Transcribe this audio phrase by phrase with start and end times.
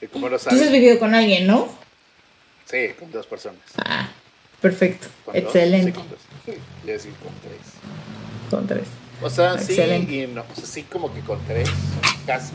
[0.00, 1.68] No Entonces has vivido con alguien, ¿no?
[2.66, 3.60] sí, con dos personas.
[3.84, 4.08] Ah,
[4.60, 5.08] perfecto.
[5.24, 5.86] Con dos, Excelente.
[5.90, 6.18] sí, con dos.
[6.46, 6.52] Sí,
[6.98, 7.60] sí, con tres.
[8.50, 8.86] Con tres.
[9.22, 10.12] O sea, sí Excelente.
[10.14, 10.42] y no.
[10.42, 11.68] O sea, sí como que con tres,
[12.26, 12.52] casi.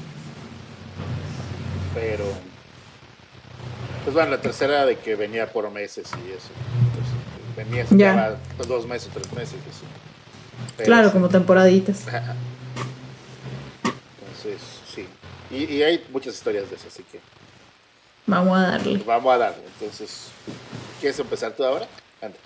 [1.93, 2.25] Pero...
[4.03, 6.49] Pues bueno, la tercera de que venía por meses y eso.
[6.87, 7.13] Entonces,
[7.57, 8.11] venía, se Ya.
[8.13, 8.37] quedaba
[8.67, 9.85] dos meses, tres meses y.
[10.77, 11.13] Pero Claro, sí.
[11.13, 12.05] como temporaditas.
[13.83, 14.61] Entonces,
[14.93, 15.05] sí.
[15.51, 17.19] Y, y hay muchas historias de eso, así que
[18.25, 19.01] Vamos a darle.
[19.05, 19.63] vamos a darle.
[19.79, 20.27] Entonces,
[20.99, 21.87] ¿quieres empezar tú ahora?
[22.21, 22.37] Anda.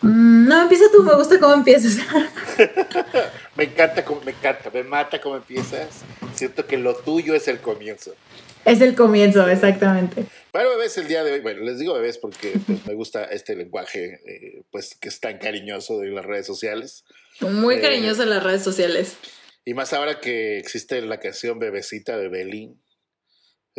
[0.00, 1.96] Mm, no, empieza tú, me gusta cómo empiezas.
[3.56, 5.88] Me encanta, cómo, me encanta, me mata cómo empiezas.
[6.34, 8.14] Siento que lo tuyo es el comienzo.
[8.64, 10.26] es el comienzo, exactamente.
[10.52, 13.56] Bueno, bebés, el día de hoy, bueno, les digo bebés porque pues, me gusta este
[13.56, 17.04] lenguaje, eh, pues que es tan cariñoso de las redes sociales.
[17.40, 19.16] Muy Eh, cariñoso en las redes sociales.
[19.64, 22.80] Y más ahora que existe la canción Bebecita Bebelín.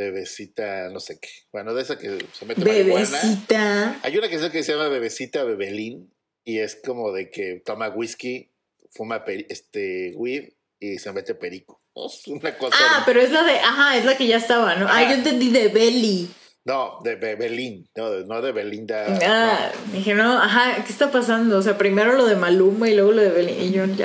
[0.05, 1.29] Bebecita, no sé qué.
[1.51, 3.05] Bueno, de esa que se mete marihuana.
[3.09, 3.99] Bebecita.
[4.03, 8.51] Hay una canción que se llama Bebecita Bebelín y es como de que toma whisky,
[8.91, 11.81] fuma este weed y se mete perico.
[11.95, 12.77] Es una cosa.
[12.79, 14.87] Ah, pero es la de, ajá, es la que ya estaba, ¿no?
[14.89, 16.29] Ah, yo entendí de Belly.
[16.65, 19.05] No, de Bebelín, no, no de Belinda.
[19.25, 21.57] Ah, dije, no, ajá, ¿qué está pasando?
[21.57, 23.53] O sea, primero lo de Maluma y luego lo de Belly.
[23.53, 23.95] Y yo, ya,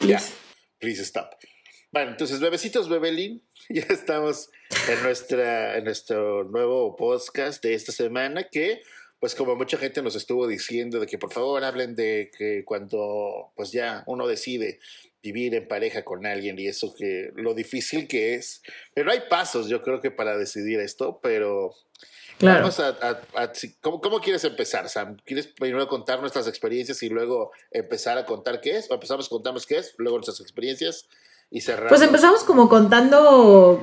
[0.00, 0.32] Ya, please.
[0.78, 1.30] please stop.
[1.92, 3.42] Bueno, entonces, bebecitos Bebelín,
[3.74, 4.50] ya estamos
[4.88, 8.82] en, nuestra, en nuestro nuevo podcast de esta semana que,
[9.18, 13.52] pues como mucha gente nos estuvo diciendo de que por favor hablen de que cuando
[13.56, 14.80] pues ya uno decide
[15.22, 18.62] vivir en pareja con alguien y eso que lo difícil que es,
[18.94, 21.74] pero hay pasos yo creo que para decidir esto, pero
[22.38, 22.60] Claro.
[22.60, 25.18] Vamos a, a- a- ¿cómo, cómo quieres empezar, Sam?
[25.26, 28.90] ¿Quieres primero contar nuestras experiencias y luego empezar a contar qué es?
[28.90, 31.06] ¿O empezamos a contarnos qué es, luego nuestras experiencias
[31.50, 31.88] y cerramos?
[31.90, 33.82] Pues empezamos como contando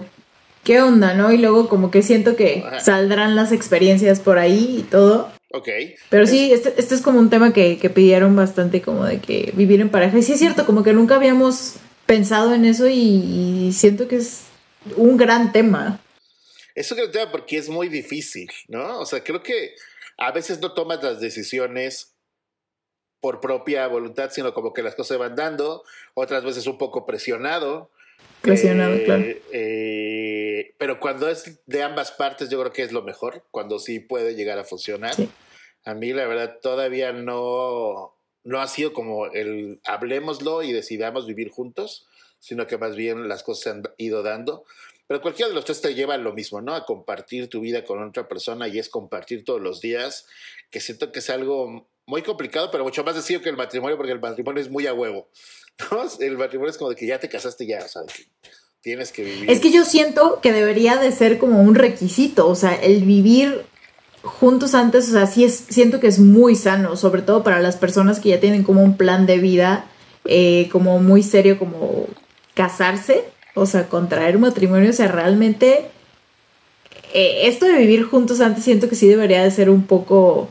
[0.63, 1.31] qué onda, ¿no?
[1.31, 2.79] Y luego como que siento que Ajá.
[2.79, 5.31] saldrán las experiencias por ahí y todo.
[5.51, 5.69] Ok.
[6.09, 9.53] Pero sí, este, este es como un tema que, que pidieron bastante, como de que
[9.55, 10.17] vivir en pareja.
[10.17, 11.75] Y sí es cierto, como que nunca habíamos
[12.05, 14.41] pensado en eso y, y siento que es
[14.95, 16.01] un gran tema.
[16.75, 18.99] Eso creo que porque es muy difícil, ¿no?
[18.99, 19.73] O sea, creo que
[20.17, 22.13] a veces no tomas las decisiones
[23.19, 25.83] por propia voluntad, sino como que las cosas se van dando,
[26.13, 27.89] otras veces un poco presionado.
[28.41, 29.23] Presionado, Eh, claro.
[29.51, 33.99] eh, pero cuando es de ambas partes, yo creo que es lo mejor, cuando sí
[33.99, 35.15] puede llegar a funcionar.
[35.15, 35.29] Sí.
[35.85, 41.49] A mí, la verdad, todavía no, no ha sido como el hablemoslo y decidamos vivir
[41.49, 42.07] juntos,
[42.39, 44.65] sino que más bien las cosas se han ido dando.
[45.07, 46.75] Pero cualquiera de los tres te lleva a lo mismo, ¿no?
[46.75, 50.27] A compartir tu vida con otra persona y es compartir todos los días,
[50.69, 54.13] que siento que es algo muy complicado, pero mucho más sencillo que el matrimonio, porque
[54.13, 55.27] el matrimonio es muy a huevo.
[55.91, 56.03] ¿no?
[56.19, 58.25] El matrimonio es como de que ya te casaste ya, o sea, que
[58.81, 59.51] tienes que vivir.
[59.51, 63.65] Es que yo siento que debería de ser como un requisito, o sea, el vivir
[64.23, 67.75] juntos antes, o sea, sí es, siento que es muy sano, sobre todo para las
[67.75, 69.85] personas que ya tienen como un plan de vida,
[70.25, 72.07] eh, como muy serio, como
[72.53, 75.89] casarse, o sea, contraer matrimonio, o sea, realmente
[77.13, 80.49] eh, esto de vivir juntos antes siento que sí debería de ser un poco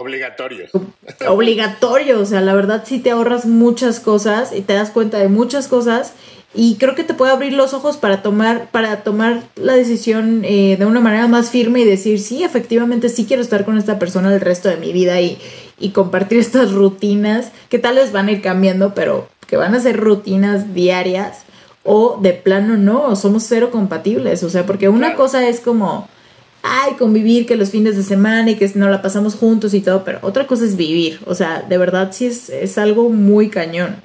[0.00, 0.66] Obligatorio.
[1.28, 5.28] obligatorio, o sea, la verdad sí te ahorras muchas cosas y te das cuenta de
[5.28, 6.12] muchas cosas
[6.54, 10.76] y creo que te puede abrir los ojos para tomar para tomar la decisión eh,
[10.78, 14.32] de una manera más firme y decir sí, efectivamente sí quiero estar con esta persona
[14.32, 15.38] el resto de mi vida y,
[15.78, 19.80] y compartir estas rutinas que tal vez van a ir cambiando, pero que van a
[19.80, 21.40] ser rutinas diarias
[21.84, 26.08] o de plano no, somos cero compatibles, o sea, porque una cosa es como
[26.66, 30.04] ay, convivir, que los fines de semana y que no la pasamos juntos y todo,
[30.04, 34.02] pero otra cosa es vivir, o sea, de verdad sí es, es algo muy cañón.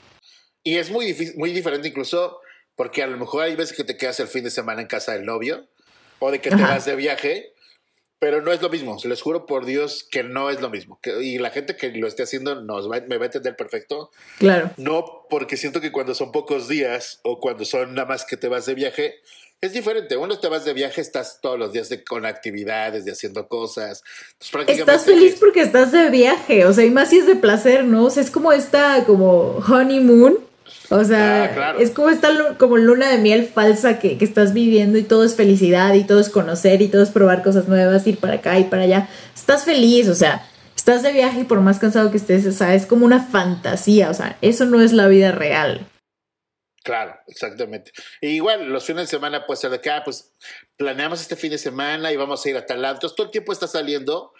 [0.64, 2.40] Y es muy, difícil, muy diferente incluso
[2.76, 5.14] porque a lo mejor hay veces que te quedas el fin de semana en casa
[5.14, 5.68] del novio
[6.20, 6.76] o de que te Ajá.
[6.76, 7.54] vas de viaje,
[8.20, 9.00] pero no es lo mismo.
[9.00, 11.00] Se les juro por Dios que no es lo mismo.
[11.02, 14.12] Que- y la gente que lo esté haciendo nos va, me va a entender perfecto.
[14.38, 14.70] Claro.
[14.78, 18.48] No porque siento que cuando son pocos días o cuando son nada más que te
[18.48, 19.16] vas de viaje,
[19.62, 20.18] es diferente.
[20.18, 24.04] Uno te vas de viaje, estás todos los días de, con actividades, de haciendo cosas.
[24.34, 27.36] Entonces, prácticamente Estás feliz porque estás de viaje, o sea, y más si es de
[27.36, 28.06] placer, ¿no?
[28.06, 30.40] O sea, es como esta, como honeymoon,
[30.90, 31.80] o sea, Ah, claro.
[31.80, 35.36] es como esta como luna de miel falsa que, que estás viviendo y todo es
[35.36, 38.64] felicidad y todo es conocer y todo es probar cosas nuevas, ir para acá y
[38.64, 39.10] para allá.
[39.36, 42.74] Estás feliz, o sea, estás de viaje y por más cansado que estés, o sea,
[42.74, 45.86] es como una fantasía, o sea, eso no es la vida real.
[46.84, 47.92] Claro, exactamente.
[48.22, 50.32] E igual, los fines de semana puede ser de que, ah, pues
[50.78, 52.96] planeamos este fin de semana y vamos a ir a tal lado.
[52.96, 54.34] Entonces todo el tiempo está saliendo,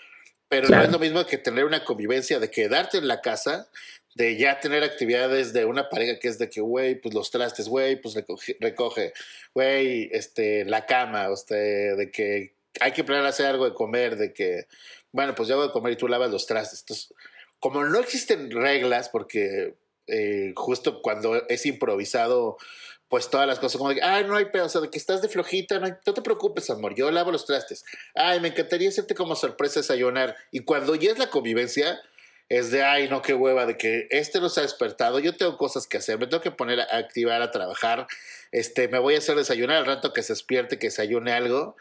[0.50, 0.82] pero Claro.
[0.82, 3.70] no es lo mismo que tener una convivencia de quedarte en la casa,
[4.16, 7.68] de ya tener actividades de una pareja que es de que, güey, pues los trastes,
[7.70, 8.16] güey, pues
[8.60, 9.14] recoge,
[9.54, 14.34] güey, este, la cama, este, de que hay que planear hacer algo de comer, de
[14.34, 14.66] que,
[15.12, 16.82] bueno, pues yo hago de comer y tú lavas los trastes.
[16.82, 17.14] Entonces,
[17.60, 19.76] como no existen reglas, porque
[20.12, 22.58] eh, justo cuando es improvisado,
[23.08, 25.22] pues todas las cosas como de, ay, no hay pedo, o sea, de que estás
[25.22, 27.84] de flojita, no, no, te preocupes, amor, yo lavo los trastes.
[28.16, 30.36] Ay, me encantaría hacerte como sorpresa desayunar.
[30.52, 32.02] Y cuando ya es la convivencia,
[32.48, 35.58] es de, ay, no, qué hueva, de que este no se ha despertado, yo tengo
[35.58, 38.08] cosas que hacer, me tengo que poner a activar, a trabajar,
[38.52, 41.78] este, me voy a hacer desayunar al rato que se despierte, que desayune algo.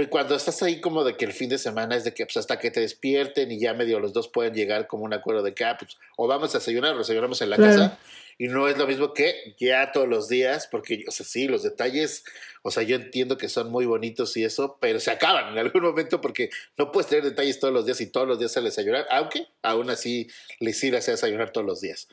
[0.00, 2.38] Pero cuando estás ahí como de que el fin de semana es de que pues
[2.38, 5.52] hasta que te despierten y ya medio los dos pueden llegar como un acuerdo de
[5.52, 7.98] que, ah, pues, o vamos a desayunar o desayunamos en la casa
[8.38, 11.62] y no es lo mismo que ya todos los días, porque, o sea, sí, los
[11.64, 12.24] detalles,
[12.62, 15.82] o sea, yo entiendo que son muy bonitos y eso, pero se acaban en algún
[15.82, 16.48] momento porque
[16.78, 19.90] no puedes tener detalles todos los días y todos los días a desayunar, aunque aún
[19.90, 20.28] así
[20.60, 22.08] les irás a desayunar todos los días.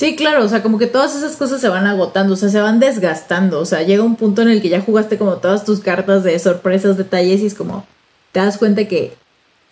[0.00, 2.58] Sí, claro, o sea, como que todas esas cosas se van agotando, o sea, se
[2.58, 5.80] van desgastando, o sea, llega un punto en el que ya jugaste como todas tus
[5.80, 7.84] cartas de sorpresas, detalles y es como,
[8.32, 9.12] te das cuenta que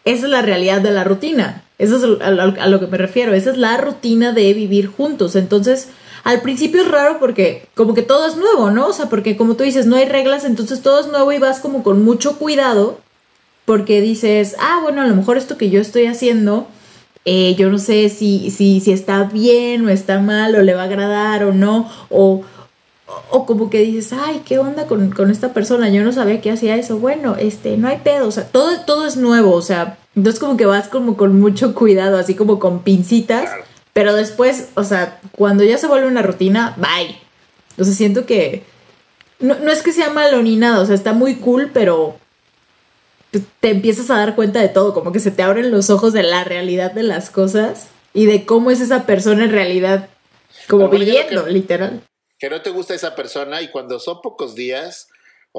[0.04, 1.64] esa es la realidad de la rutina.
[1.78, 3.32] Eso es a lo que me refiero.
[3.32, 5.34] Esa es la rutina de vivir juntos.
[5.34, 5.88] Entonces,
[6.24, 8.88] al principio es raro porque como que todo es nuevo, ¿no?
[8.88, 11.58] O sea, porque como tú dices, no hay reglas, entonces todo es nuevo y vas
[11.58, 13.00] como con mucho cuidado
[13.64, 16.68] porque dices, ah, bueno, a lo mejor esto que yo estoy haciendo,
[17.30, 20.80] eh, yo no sé si, si, si está bien o está mal o le va
[20.80, 22.40] a agradar o no, o,
[23.28, 25.90] o como que dices, ay, ¿qué onda con, con, esta persona?
[25.90, 26.98] Yo no sabía que hacía eso.
[26.98, 30.56] Bueno, este, no hay pedo, o sea, todo, todo es nuevo, o sea, entonces como
[30.56, 33.50] que vas como con mucho cuidado, así como con pincitas,
[33.92, 37.14] pero después, o sea, cuando ya se vuelve una rutina, bye.
[37.76, 38.62] O sea, siento que
[39.38, 42.16] no, no es que sea malo ni nada, o sea, está muy cool, pero
[43.60, 46.22] te empiezas a dar cuenta de todo, como que se te abren los ojos de
[46.22, 50.08] la realidad de las cosas y de cómo es esa persona en realidad,
[50.68, 52.02] como viviendo, literal.
[52.38, 55.08] que no te gusta esa persona y cuando son pocos días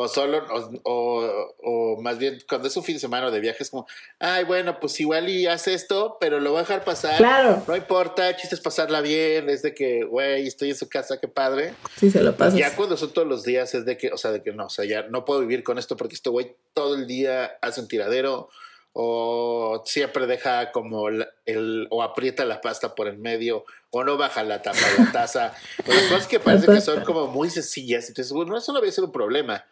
[0.02, 0.46] o solo,
[0.84, 3.86] o, o, más bien cuando es un fin de semana de viaje es como,
[4.18, 7.18] ay, bueno, pues igual y hace esto, pero lo voy a dejar pasar.
[7.18, 7.62] Claro.
[7.68, 11.74] No importa, chistes pasarla bien, es de que, güey, estoy en su casa, qué padre.
[11.98, 12.56] Sí, se lo pasa.
[12.56, 14.70] Ya cuando son todos los días es de que, o sea, de que no, o
[14.70, 17.90] sea, ya no puedo vivir con esto porque este güey todo el día hace un
[17.90, 18.48] tiradero
[18.94, 24.44] o siempre deja como el, o aprieta la pasta por el medio o no baja
[24.44, 25.54] la tapa de la taza
[25.86, 28.92] o las cosas que parece que son como muy sencillas entonces bueno eso no había
[28.92, 29.64] sido un problema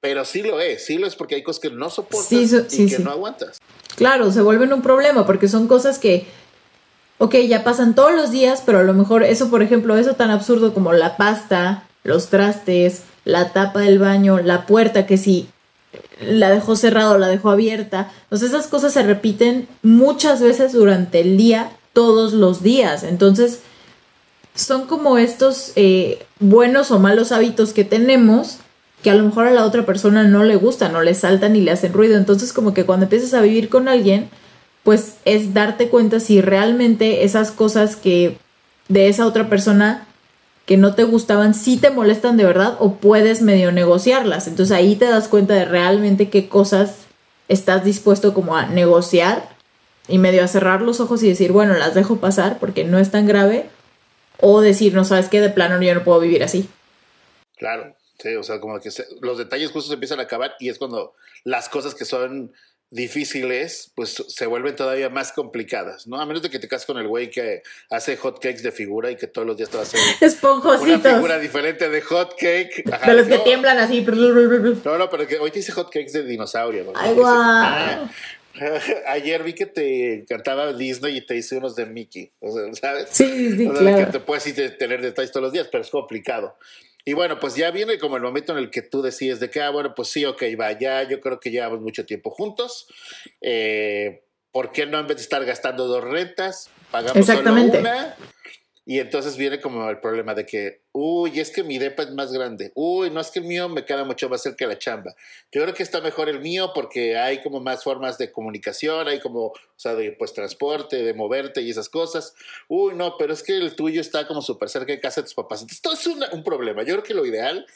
[0.00, 2.32] pero sí lo es sí lo es porque hay cosas que no soportas
[2.72, 3.58] y que no aguantas
[3.96, 6.26] claro se vuelven un problema porque son cosas que
[7.18, 10.30] ok ya pasan todos los días pero a lo mejor eso por ejemplo eso tan
[10.30, 15.48] absurdo como la pasta los trastes la tapa del baño la puerta que si
[16.20, 18.10] la dejó cerrada o la dejó abierta.
[18.24, 23.02] Entonces esas cosas se repiten muchas veces durante el día, todos los días.
[23.02, 23.60] Entonces
[24.54, 28.58] son como estos eh, buenos o malos hábitos que tenemos
[29.02, 31.60] que a lo mejor a la otra persona no le gustan, no le saltan y
[31.60, 32.16] le hacen ruido.
[32.16, 34.28] Entonces como que cuando empiezas a vivir con alguien,
[34.82, 38.38] pues es darte cuenta si realmente esas cosas que
[38.88, 40.06] de esa otra persona
[40.66, 44.48] que no te gustaban sí te molestan de verdad o puedes medio negociarlas.
[44.48, 46.96] Entonces ahí te das cuenta de realmente qué cosas
[47.48, 49.48] estás dispuesto como a negociar
[50.08, 53.10] y medio a cerrar los ojos y decir, bueno, las dejo pasar porque no es
[53.10, 53.66] tan grave.
[54.40, 56.68] O decir, no sabes qué, de plano yo no puedo vivir así.
[57.56, 61.14] Claro, sí, o sea, como que los detalles justos empiezan a acabar y es cuando
[61.44, 62.52] las cosas que son
[62.90, 66.20] difíciles, pues se vuelven todavía más complicadas, ¿no?
[66.20, 69.10] A menos de que te cases con el güey que hace hot cakes de figura
[69.10, 70.00] y que todos los días te va a hacer
[70.42, 72.84] una figura diferente de hot cake.
[72.84, 74.00] de los que tiemblan así.
[74.84, 76.84] No, no, pero que hoy te hice hot cakes de dinosaurio.
[76.84, 76.92] ¿no?
[76.94, 78.08] Ay, guau.
[79.06, 82.32] Ayer vi que te encantaba Disney y te hice unos de Mickey,
[82.80, 83.08] ¿sabes?
[83.12, 84.06] Sí, sí, claro.
[84.06, 84.44] Que te puedes
[84.78, 86.56] tener detalles todos los días, pero es complicado.
[87.04, 89.62] Y bueno, pues ya viene como el momento en el que tú decides de que,
[89.62, 92.86] ah, bueno, pues sí, ok, va, ya yo creo que llevamos mucho tiempo juntos.
[93.40, 98.16] Eh, ¿Por qué no en vez de estar gastando dos rentas, pagamos solo una?
[98.90, 102.32] Y entonces viene como el problema de que, uy, es que mi depa es más
[102.32, 102.72] grande.
[102.74, 105.14] Uy, no es que el mío me queda mucho más cerca de la chamba.
[105.52, 109.20] Yo creo que está mejor el mío porque hay como más formas de comunicación, hay
[109.20, 112.32] como, o sea, de pues transporte, de moverte y esas cosas.
[112.66, 115.34] Uy, no, pero es que el tuyo está como súper cerca de casa de tus
[115.34, 115.60] papás.
[115.60, 116.82] Entonces, todo es un problema.
[116.82, 117.66] Yo creo que lo ideal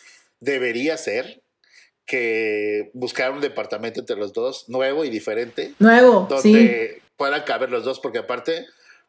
[0.41, 1.43] debería ser
[2.07, 5.75] que buscar un departamento entre los dos, nuevo y diferente.
[5.79, 8.65] Nuevo, donde puedan caber los dos, porque aparte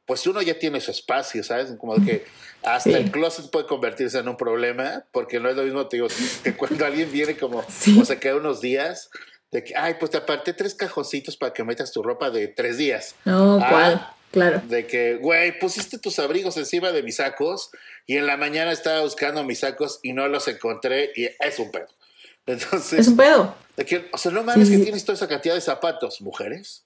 [0.05, 1.71] pues uno ya tiene su espacio, ¿sabes?
[1.77, 2.25] Como que
[2.63, 6.07] hasta el closet puede convertirse en un problema, porque no es lo mismo, te digo,
[6.43, 7.59] que cuando alguien viene como,
[7.99, 9.09] o se queda unos días,
[9.51, 12.77] de que, ay, pues te aparté tres cajoncitos para que metas tu ropa de tres
[12.77, 13.15] días.
[13.23, 14.07] No, ah, ¿cuál?
[14.31, 14.63] Claro.
[14.67, 17.69] De que, güey, pusiste tus abrigos encima de mis sacos
[18.07, 21.69] y en la mañana estaba buscando mis sacos y no los encontré y es un
[21.69, 21.87] pedo.
[22.47, 23.55] Entonces, es un pedo.
[23.77, 26.83] De que, o sea, no mames que tienes toda esa cantidad de zapatos, mujeres.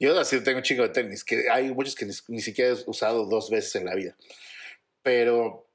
[0.00, 3.26] Yo así tengo un chingo de tenis, que hay muchos que ni, siquiera he usado
[3.26, 4.16] dos veces en la vida.
[5.02, 5.68] Pero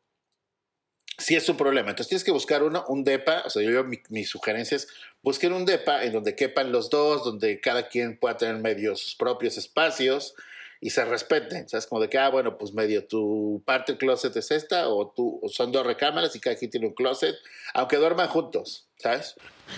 [1.17, 1.91] sí es un problema.
[1.91, 3.43] Entonces tienes que buscar uno, un DEPA.
[3.45, 4.87] O sea, yo, mi, mi, sugerencia es
[5.21, 9.15] busquen un DEPA en donde quepan los dos, donde cada quien pueda tener medio sus
[9.15, 10.33] propios espacios
[10.81, 11.87] y se respeten, ¿sabes?
[11.87, 15.41] Como de que, ah, bueno, pues medio tu parte del closet es esta, o tú,
[15.47, 17.35] son dos recámaras y cada quien tiene un closet,
[17.73, 19.35] aunque duerman juntos, ¿sabes?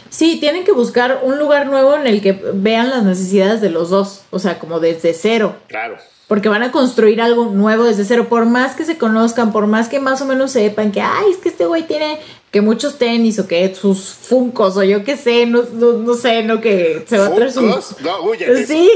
[0.09, 3.89] Sí, tienen que buscar un lugar nuevo en el que vean las necesidades de los
[3.89, 5.55] dos, o sea, como desde cero.
[5.67, 5.97] Claro.
[6.27, 9.87] Porque van a construir algo nuevo desde cero, por más que se conozcan, por más
[9.87, 12.19] que más o menos sepan que, ay, es que este güey tiene
[12.57, 16.59] que muchos tenis o que sus funcos o yo qué sé, no, no, sé, no
[16.59, 17.61] que se va a traer su...
[17.61, 17.79] No,
[18.23, 18.65] huyan.
[18.65, 18.89] Sí.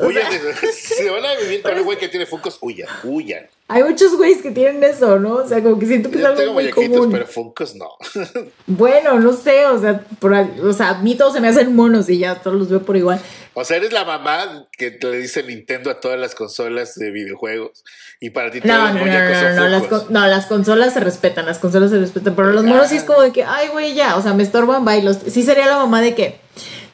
[0.00, 0.32] Huyan.
[0.72, 3.48] Si se van a vivir con un güey que tiene funcos, huyan, huyan.
[3.66, 5.34] Hay muchos güeyes que tienen eso, ¿no?
[5.34, 7.10] O sea, como que siento que es algo muy común.
[7.10, 7.90] pero funcos no.
[8.68, 12.08] bueno, no sé, o sea, por, o sea, a mí todos se me hacen monos
[12.08, 13.20] y ya todos los veo por igual.
[13.60, 17.84] O sea, eres la mamá que le dice Nintendo a todas las consolas de videojuegos.
[18.20, 21.44] Y para ti todos los muñecos no, no, no, las, no, las consolas se respetan,
[21.44, 22.36] las consolas se respetan.
[22.36, 24.84] Pero los monos sí es como de que, ay, güey, ya, o sea, me estorban
[24.84, 25.18] bailos.
[25.28, 26.38] Sí sería la mamá de que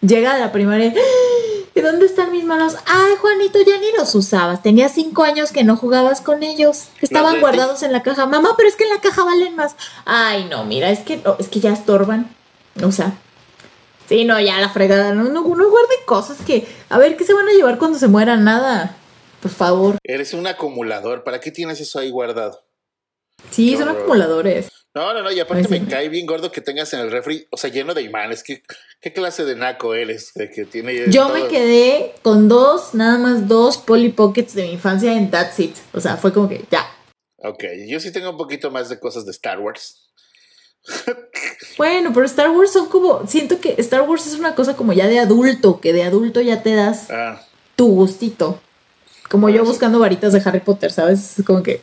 [0.00, 0.94] llega a la primaria.
[1.75, 2.76] ¿Y dónde están mis manos?
[2.87, 4.62] Ay, Juanito, ya ni los usabas.
[4.62, 6.85] Tenía cinco años que no jugabas con ellos.
[7.02, 8.25] Estaban guardados en la caja.
[8.25, 9.76] Mamá, pero es que en la caja valen más.
[10.06, 12.35] Ay, no, mira, es que, es que ya estorban.
[12.83, 13.12] O sea,
[14.08, 15.14] Sí, no, ya la fregada.
[15.14, 16.66] No, no, no guarden cosas que.
[16.88, 18.44] A ver, ¿qué se van a llevar cuando se mueran?
[18.44, 18.96] Nada.
[19.40, 19.96] Por favor.
[20.02, 21.25] Eres un acumulador.
[21.25, 22.64] ¿Para qué tienes eso ahí guardado?
[23.50, 24.68] Sí, son acumuladores.
[24.94, 27.56] No, no, no, y aparte me cae bien gordo que tengas en el refri, o
[27.56, 28.44] sea, lleno de imanes.
[28.44, 28.62] ¿Qué,
[29.00, 30.32] qué clase de naco eres?
[30.34, 34.73] De que tiene Yo me quedé con dos, nada más dos Polly Pockets de mi
[34.75, 35.76] infancia en That's It.
[35.92, 36.87] O sea, fue como que ya.
[37.38, 40.12] Ok, yo sí tengo un poquito más de cosas de Star Wars.
[41.76, 43.26] Bueno, pero Star Wars son como.
[43.26, 46.62] Siento que Star Wars es una cosa como ya de adulto, que de adulto ya
[46.62, 47.45] te das ah.
[47.76, 48.61] tu gustito.
[49.29, 51.37] Como yo buscando varitas de Harry Potter, ¿sabes?
[51.47, 51.81] Como que.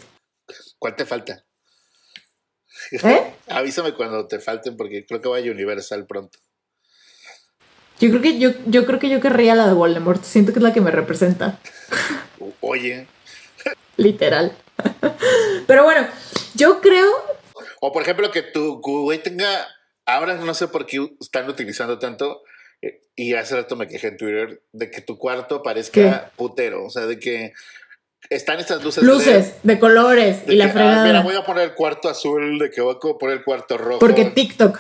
[0.80, 1.44] ¿Cuál te falta?
[2.92, 3.34] ¿Eh?
[3.50, 6.40] Avísame cuando te falten porque creo que vaya a Universal pronto.
[8.00, 10.24] Yo creo que yo, yo creo que yo querría la de Voldemort.
[10.24, 11.60] Siento que es la que me representa.
[12.62, 13.08] Oye.
[13.98, 14.56] Literal.
[15.68, 16.08] Pero bueno,
[16.56, 17.12] yo creo
[17.84, 19.68] o por ejemplo, que tu güey tenga.
[20.06, 22.44] Ahora no sé por qué están utilizando tanto.
[22.82, 26.86] Eh, y hace rato me quejé en Twitter de que tu cuarto parezca putero.
[26.86, 27.54] O sea, de que
[28.30, 29.04] están estas luces.
[29.04, 31.04] Luces de, colores y la fregada.
[31.04, 34.00] mira, voy a poner el cuarto azul, de que voy a poner el cuarto rojo.
[34.00, 34.80] Porque TikTok.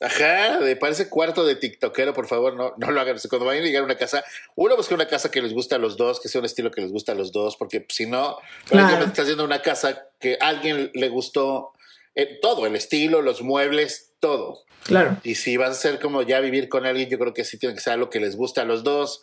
[0.00, 3.18] Ajá, de parece cuarto de TikTokero, por favor, no, no lo hagan.
[3.28, 4.24] Cuando vayan a llegar a una casa,
[4.54, 6.80] uno busca una casa que les guste a los dos, que sea un estilo que
[6.80, 8.38] les guste a los dos, porque si no,
[8.70, 9.04] claro.
[9.04, 11.72] estás yendo una casa que a alguien le gustó
[12.18, 14.64] eh, todo, el estilo, los muebles, todo.
[14.82, 15.18] Claro.
[15.22, 17.76] Y si vas a ser como ya vivir con alguien, yo creo que sí tiene
[17.76, 19.22] que ser algo que les gusta a los dos,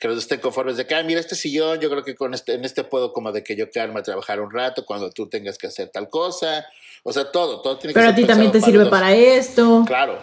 [0.00, 2.54] que los estén conformes de que, ah, mira, este sillón, yo creo que con este,
[2.54, 5.56] en este puedo como de que yo quedarme a trabajar un rato cuando tú tengas
[5.56, 6.66] que hacer tal cosa.
[7.04, 8.08] O sea, todo, todo tiene que ser.
[8.08, 9.84] Pero a ti también te sirve para esto.
[9.86, 10.20] Claro.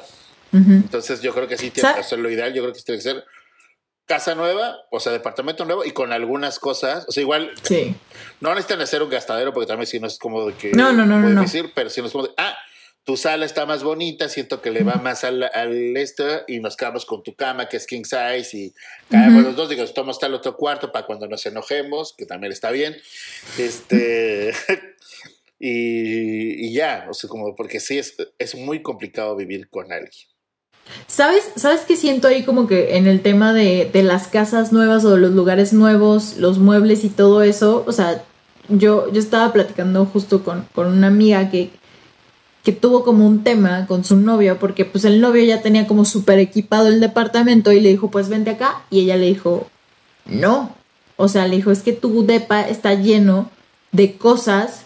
[0.52, 3.04] Entonces yo creo que sí tiene que ser lo ideal, yo creo que tiene que
[3.04, 3.24] ser
[4.10, 7.96] casa nueva, o sea, departamento nuevo y con algunas cosas, o sea, igual sí.
[8.42, 11.06] no necesitan hacer un gastadero porque también si no es como de que no, no,
[11.06, 12.58] no, no, difícil, pero si no es como de, ah,
[13.04, 16.75] tu sala está más bonita, siento que le va más al, al este y nos
[16.75, 18.74] quedamos con tu cama que es king size y
[19.12, 22.72] caemos los dos, digo, tomamos tal otro cuarto para cuando nos enojemos, que también está
[22.72, 22.98] bien,
[23.60, 24.51] este,
[25.60, 30.30] y, y, ya, o sea, como porque sí es, es muy complicado vivir con alguien.
[31.08, 35.05] ¿Sabes, ¿Sabes qué siento ahí como que en el tema de, de, las casas nuevas
[35.05, 37.84] o los lugares nuevos, los muebles y todo eso?
[37.88, 38.24] O sea,
[38.69, 41.72] yo, yo estaba platicando justo con, con una amiga que,
[42.63, 46.05] que tuvo como un tema con su novio, porque pues el novio ya tenía como
[46.05, 48.84] súper equipado el departamento y le dijo, pues vente acá.
[48.89, 49.67] Y ella le dijo,
[50.25, 50.75] no.
[51.17, 53.50] O sea, le dijo, es que tu depa está lleno
[53.91, 54.86] de cosas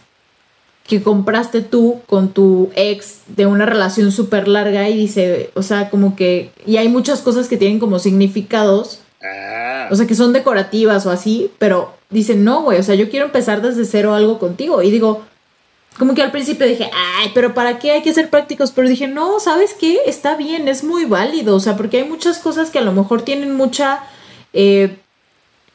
[0.88, 5.90] que compraste tú con tu ex de una relación súper larga y dice, o sea,
[5.90, 9.88] como que, y hay muchas cosas que tienen como significados, ah.
[9.90, 13.26] o sea, que son decorativas o así, pero dicen, no, güey, o sea, yo quiero
[13.26, 14.82] empezar desde cero algo contigo.
[14.84, 15.24] Y digo,
[15.98, 18.72] como que al principio dije, ay, pero ¿para qué hay que ser prácticos?
[18.72, 20.00] Pero dije, no, ¿sabes qué?
[20.06, 23.22] Está bien, es muy válido, o sea, porque hay muchas cosas que a lo mejor
[23.22, 24.02] tienen mucha
[24.52, 24.98] eh,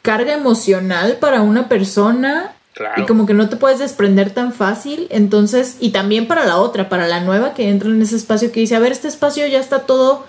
[0.03, 2.55] carga emocional para una persona
[2.97, 5.07] y como que no te puedes desprender tan fácil.
[5.11, 8.61] Entonces, y también para la otra, para la nueva que entra en ese espacio que
[8.61, 10.25] dice, a ver, este espacio ya está todo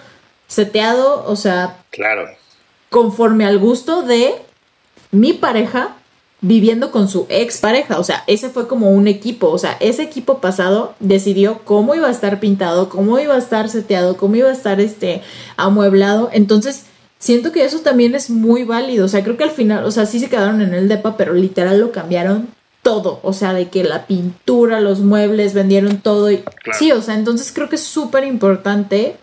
[0.47, 2.27] seteado, o sea, claro.
[2.89, 4.33] conforme al gusto de
[5.11, 5.95] mi pareja,
[6.41, 10.03] viviendo con su ex pareja, o sea, ese fue como un equipo, o sea, ese
[10.03, 14.49] equipo pasado decidió cómo iba a estar pintado, cómo iba a estar seteado, cómo iba
[14.49, 15.21] a estar este
[15.57, 16.85] amueblado, entonces
[17.19, 20.05] siento que eso también es muy válido, o sea, creo que al final, o sea,
[20.05, 22.47] sí se quedaron en el depa, pero literal lo cambiaron
[22.81, 26.43] todo, o sea, de que la pintura, los muebles, vendieron todo y
[26.77, 29.17] sí, o sea, entonces creo que es súper importante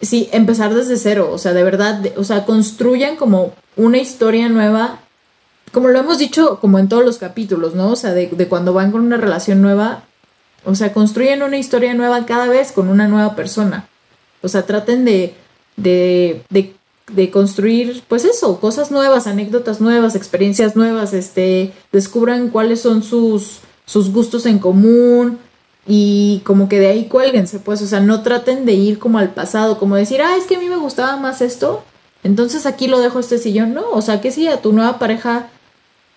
[0.00, 5.00] sí, empezar desde cero, o sea, de verdad, o sea, construyan como una historia nueva
[5.72, 7.92] como lo hemos dicho como en todos los capítulos, ¿no?
[7.92, 10.02] O sea, de, cuando van con una relación nueva,
[10.64, 13.88] o sea, construyen una historia nueva cada vez con una nueva persona.
[14.42, 15.34] O sea, traten de,
[15.78, 16.74] de, de,
[17.12, 23.60] de construir, pues eso, cosas nuevas, anécdotas nuevas, experiencias nuevas, este, descubran cuáles son sus,
[23.86, 25.38] sus gustos en común
[25.86, 29.32] y como que de ahí cuélguense, pues, o sea, no traten de ir como al
[29.32, 31.82] pasado, como decir, ah, es que a mí me gustaba más esto,
[32.22, 35.48] entonces aquí lo dejo este sillón, no, o sea, que si a tu nueva pareja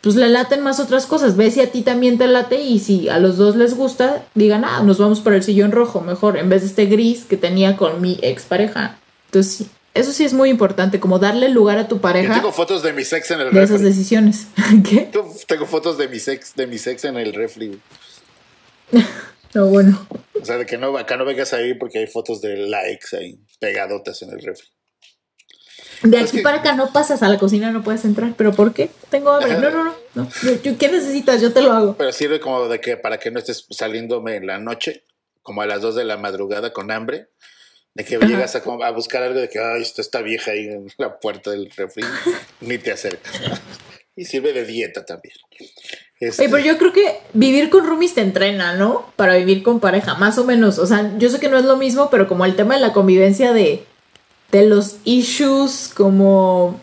[0.02, 1.38] pues le laten más otras cosas.
[1.38, 4.66] Ve si a ti también te late y si a los dos les gusta, digan,
[4.66, 7.78] ah, nos vamos por el sillón rojo, mejor, en vez de este gris que tenía
[7.78, 8.98] con mi expareja.
[9.32, 12.28] Entonces, eso sí es muy importante, como darle lugar a tu pareja.
[12.28, 13.60] Yo tengo fotos de mi sex en el refri.
[13.60, 14.48] De esas decisiones.
[14.90, 15.10] ¿Qué?
[15.48, 17.80] Tengo fotos de mi sex, de mi sex en el refri.
[19.54, 20.06] no, bueno.
[20.42, 23.40] O sea, de que no, acá no vengas ahí porque hay fotos de likes ahí
[23.62, 24.68] pegadotas en el refri.
[26.04, 28.34] De aquí para acá no pasas a la cocina, no puedes entrar.
[28.36, 28.90] ¿Pero por qué?
[29.10, 29.58] Tengo hambre.
[29.60, 30.30] No, no, no.
[30.62, 31.40] ¿Qué necesitas?
[31.40, 31.96] Yo te lo hago.
[31.96, 35.06] Pero sirve como de que para que no estés saliéndome en la noche,
[35.42, 37.30] como a las 2 de la madrugada con hambre,
[37.94, 41.20] de que llegas a, buscar algo de que, ay, esto está vieja ahí en la
[41.20, 42.04] puerta del refri,
[42.62, 43.42] ni te acercas.
[44.16, 45.36] y sirve de dieta también.
[46.20, 49.12] Este pero yo creo que vivir con roomies te entrena, ¿no?
[49.16, 50.78] Para vivir con pareja, más o menos.
[50.78, 52.94] O sea, yo sé que no es lo mismo, pero como el tema de la
[52.94, 53.84] convivencia de
[54.52, 56.80] de los issues como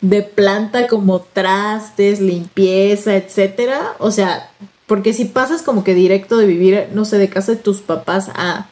[0.00, 3.94] de planta como trastes, limpieza, etcétera.
[3.98, 4.50] O sea,
[4.86, 8.28] porque si pasas como que directo de vivir, no sé, de casa de tus papás
[8.34, 8.68] a,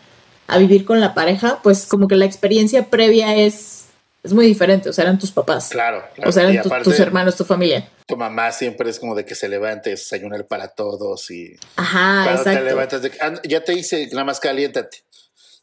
[0.50, 3.86] a vivir con la pareja, pues como que la experiencia previa es,
[4.22, 4.88] es muy diferente.
[4.88, 5.68] O sea, eran tus papás.
[5.68, 6.04] Claro.
[6.24, 7.88] O sea, eran tus hermanos, tu familia.
[8.06, 11.56] Tu mamá siempre es como de que se levante, desayunar para todos y.
[11.76, 15.04] Ajá, cuando te levantas de ah, ya te hice, nada más caliéntate.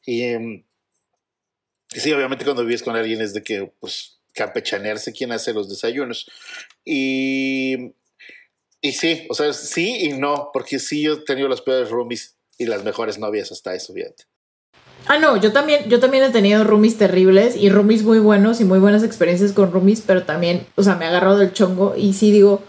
[0.05, 0.63] Y em,
[1.89, 6.29] sí, obviamente cuando vives con alguien es de que, pues, campechanearse quién hace los desayunos.
[6.85, 7.93] Y,
[8.79, 12.37] y sí, o sea, sí y no, porque sí yo he tenido los peores roomies
[12.57, 14.23] y las mejores novias hasta eso, fíjate.
[15.07, 18.65] Ah, no, yo también, yo también he tenido roomies terribles y roomies muy buenos y
[18.65, 22.13] muy buenas experiencias con roomies, pero también, o sea, me ha agarrado del chongo y
[22.13, 22.61] sí digo,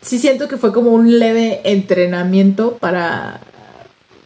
[0.00, 3.40] sí siento que fue como un leve entrenamiento para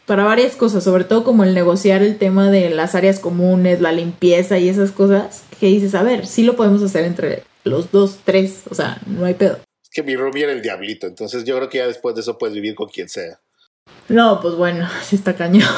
[0.09, 3.93] para varias cosas, sobre todo como el negociar el tema de las áreas comunes, la
[3.93, 8.21] limpieza y esas cosas, que dices, a ver, sí lo podemos hacer entre los dos,
[8.25, 9.59] tres, o sea, no hay pedo.
[9.83, 12.39] Es que mi roomie era el diablito, entonces yo creo que ya después de eso
[12.39, 13.39] puedes vivir con quien sea.
[14.09, 15.69] No, pues bueno, sí está cañón.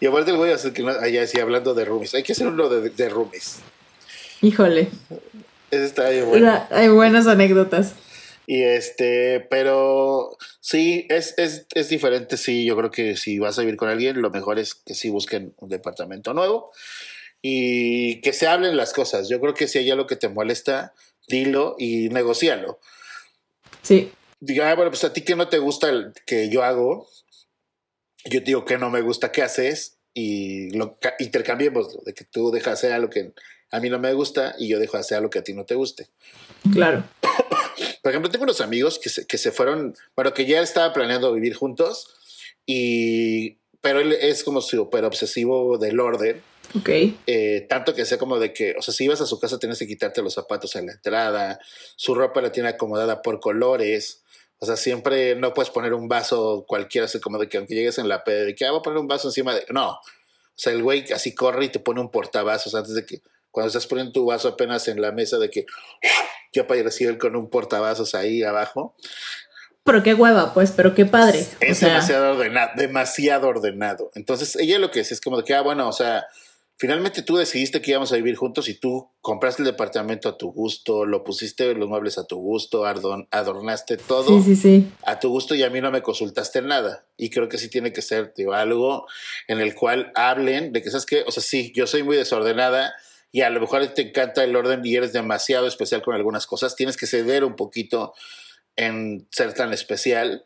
[0.00, 2.68] Y aparte voy a hacer que allá sí hablando de roomies, hay que hacer uno
[2.68, 3.60] de, de roomies.
[4.42, 4.88] Híjole.
[5.70, 6.66] está bueno.
[6.70, 7.94] Hay buenas anécdotas.
[8.46, 13.62] Y este, pero sí, es, es, es, diferente, sí, yo creo que si vas a
[13.62, 16.70] vivir con alguien, lo mejor es que sí busquen un departamento nuevo
[17.42, 19.28] y que se hablen las cosas.
[19.28, 20.92] Yo creo que si hay algo que te molesta,
[21.26, 22.78] dilo y negocialo.
[23.82, 24.12] Sí.
[24.38, 27.08] Diga, ah, bueno, pues a ti que no te gusta el que yo hago,
[28.28, 32.74] yo digo que no me gusta que haces y lo intercambiemos, de que tú dejas
[32.74, 33.32] hacer algo que
[33.70, 35.74] a mí no me gusta y yo dejo hacer algo que a ti no te
[35.74, 36.08] guste.
[36.72, 37.04] Claro.
[38.02, 41.32] Por ejemplo, tengo unos amigos que se, que se fueron, bueno, que ya estaba planeando
[41.32, 42.08] vivir juntos,
[42.64, 46.42] y, pero él es como súper obsesivo del orden.
[46.74, 46.88] Ok.
[47.26, 49.78] Eh, tanto que sea como de que, o sea, si ibas a su casa tienes
[49.78, 51.60] que quitarte los zapatos en la entrada,
[51.96, 54.22] su ropa la tiene acomodada por colores.
[54.58, 57.98] O sea, siempre no puedes poner un vaso cualquiera, así como de que aunque llegues
[57.98, 59.66] en la pede, de que ah, voy a poner un vaso encima de.
[59.70, 59.90] No.
[59.90, 63.68] O sea, el güey así corre y te pone un portavasos antes de que cuando
[63.68, 65.66] estás poniendo tu vaso apenas en la mesa de que
[66.52, 68.94] yo para recibir con un portavasos ahí abajo.
[69.84, 71.46] Pero qué hueva, pues, pero qué padre.
[71.60, 74.10] Es demasiado ordenado, demasiado ordenado.
[74.14, 76.26] Entonces, ella lo que es es como de que, ah, bueno, o sea,
[76.76, 80.52] finalmente tú decidiste que íbamos a vivir juntos y tú compraste el departamento a tu
[80.52, 84.92] gusto, lo pusiste los muebles a tu gusto, adornaste todo sí, sí, sí.
[85.04, 87.06] a tu gusto y a mí no me consultaste nada.
[87.16, 89.06] Y creo que sí tiene que ser digo, algo
[89.48, 91.24] en el cual hablen de que, ¿sabes qué?
[91.26, 92.94] O sea, sí, yo soy muy desordenada
[93.32, 96.76] y a lo mejor te encanta el orden y eres demasiado especial con algunas cosas,
[96.76, 98.14] tienes que ceder un poquito
[98.76, 100.44] en ser tan especial.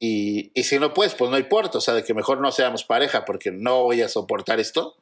[0.00, 2.84] Y, y si no puedes, pues no importa, o sea, de que mejor no seamos
[2.84, 4.96] pareja porque no voy a soportar esto.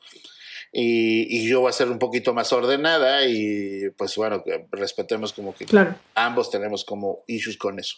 [0.72, 5.66] Y, yo voy a ser un poquito más ordenada y pues bueno, respetemos como que
[6.14, 7.96] ambos tenemos como issues con eso.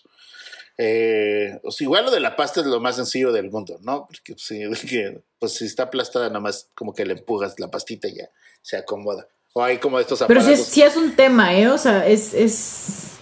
[0.80, 4.06] Eh, igual lo de la pasta es lo más sencillo del mundo, ¿no?
[4.06, 4.36] Porque
[5.38, 8.30] pues, si está aplastada, nada más como que le empujas la pastita y ya
[8.62, 9.26] se acomoda.
[9.54, 10.46] O hay como estos aparatos.
[10.48, 11.68] Pero sí es, es un tema, ¿eh?
[11.68, 13.18] O sea, es, es,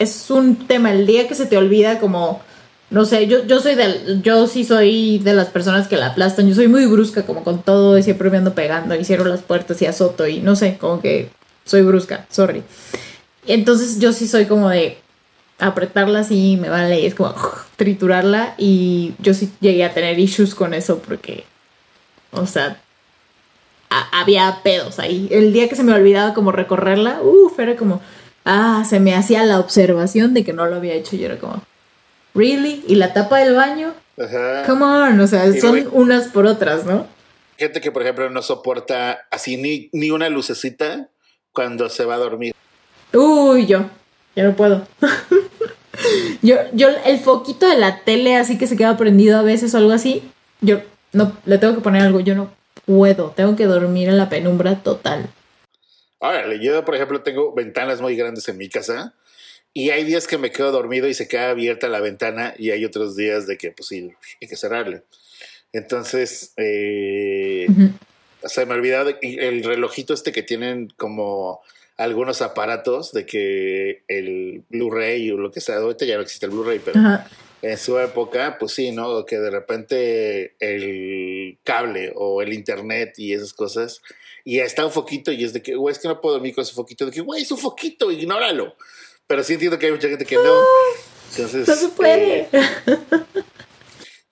[0.00, 0.90] es un tema.
[0.90, 2.42] El día que se te olvida como
[2.88, 6.48] no sé, yo, yo soy de, yo sí soy de las personas que la aplastan,
[6.48, 9.42] yo soy muy brusca como con todo y siempre me ando pegando y cierro las
[9.42, 11.30] puertas y azoto y no sé, como que
[11.64, 12.62] soy brusca, sorry.
[13.46, 14.98] Entonces yo sí soy como de
[15.58, 17.34] apretarla así, me vale, y es como
[17.76, 21.44] triturarla y yo sí llegué a tener issues con eso porque,
[22.30, 22.80] o sea,
[24.12, 25.28] había pedos ahí.
[25.32, 28.00] El día que se me olvidaba como recorrerla, uff, era como,
[28.44, 31.62] ah, se me hacía la observación de que no lo había hecho, yo era como
[32.36, 32.84] ¿really?
[32.86, 33.94] ¿Y la tapa del baño?
[34.18, 34.64] Ajá.
[34.66, 37.06] Come on, o sea, son unas por otras, ¿no?
[37.58, 41.08] Gente que, por ejemplo, no soporta así ni, ni una lucecita
[41.52, 42.54] cuando se va a dormir.
[43.12, 43.86] Uy, yo,
[44.34, 44.86] ya no puedo.
[46.42, 49.78] yo, yo, el foquito de la tele así que se queda prendido a veces o
[49.78, 50.22] algo así,
[50.60, 50.80] yo
[51.12, 52.50] no, le tengo que poner algo, yo no
[52.84, 55.28] puedo, tengo que dormir en la penumbra total.
[56.18, 59.14] Órale, yo, por ejemplo, tengo ventanas muy grandes en mi casa
[59.76, 62.82] y hay días que me quedo dormido y se queda abierta la ventana y hay
[62.86, 64.10] otros días de que pues sí,
[64.40, 65.02] hay que cerrarle.
[65.70, 67.66] Entonces, eh,
[68.42, 71.60] se me ha olvidado el relojito este que tienen como
[71.98, 76.52] algunos aparatos de que el Blu-ray o lo que sea, ahorita ya no existe el
[76.52, 76.98] Blu-ray, pero
[77.60, 79.26] en su época, pues sí, ¿no?
[79.26, 84.00] Que de repente el cable o el internet y esas cosas,
[84.42, 86.62] y está un foquito y es de que, güey, es que no puedo dormir con
[86.62, 88.74] ese foquito, de que, güey, es un foquito, ignóralo.
[89.26, 90.62] Pero sí entiendo que hay mucha gente que no.
[91.30, 92.48] Entonces, no se puede.
[92.52, 92.66] Eh,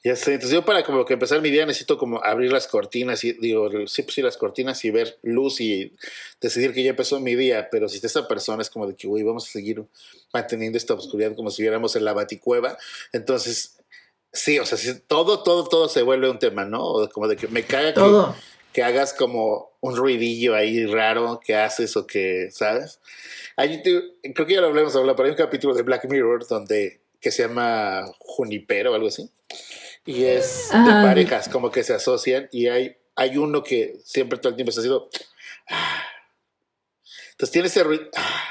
[0.04, 0.34] ya sé.
[0.34, 3.68] Entonces yo para como que empezar mi día necesito como abrir las cortinas y digo,
[3.86, 5.96] sí, pues sí, las cortinas y ver luz y
[6.40, 7.68] decidir que ya empezó mi día.
[7.70, 9.84] Pero si esa persona es como de que, güey, vamos a seguir
[10.32, 12.76] manteniendo esta oscuridad como si viéramos en la baticueva.
[13.12, 13.78] Entonces,
[14.32, 14.78] sí, o sea,
[15.08, 17.08] todo, todo, todo se vuelve un tema, ¿no?
[17.12, 18.40] como de que me caga que,
[18.72, 23.00] que hagas como un ruidillo ahí raro que haces o que, ¿sabes?
[23.54, 27.42] creo que ya lo hablamos, pero hay un capítulo de Black Mirror donde que se
[27.42, 29.28] llama Junipero o algo así.
[30.06, 34.50] Y es de parejas, como que se asocian y hay, hay uno que siempre todo
[34.50, 35.10] el tiempo está haciendo...
[35.68, 36.02] Ah.
[37.32, 38.44] Entonces tiene ese ruido ah,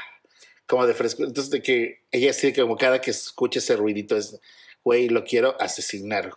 [0.68, 1.24] como de fresco.
[1.24, 4.38] Entonces de que ella sí como cada que escucha ese ruidito es,
[4.84, 6.30] güey, lo quiero asesinar.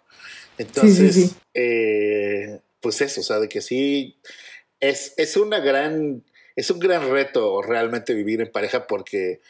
[0.58, 4.18] Entonces, eh, pues eso, o sea, de que sí,
[4.80, 6.24] es, es una gran
[6.56, 9.42] es un gran reto realmente vivir en pareja porque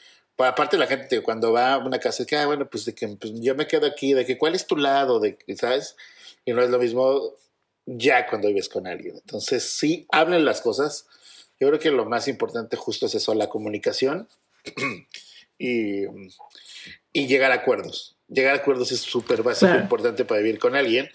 [0.45, 3.33] aparte la gente cuando va a una casa, que, ah, bueno, pues de que pues,
[3.35, 5.95] yo me quedo aquí, de que cuál es tu lado, de ¿sabes?
[6.45, 7.33] Y no es lo mismo
[7.85, 9.15] ya cuando vives con alguien.
[9.15, 11.07] Entonces, sí, hablen las cosas.
[11.59, 14.27] Yo creo que lo más importante justo es eso, la comunicación
[15.57, 16.03] y,
[17.13, 18.15] y, llegar a acuerdos.
[18.27, 21.09] Llegar a acuerdos es súper básico, importante para vivir con alguien.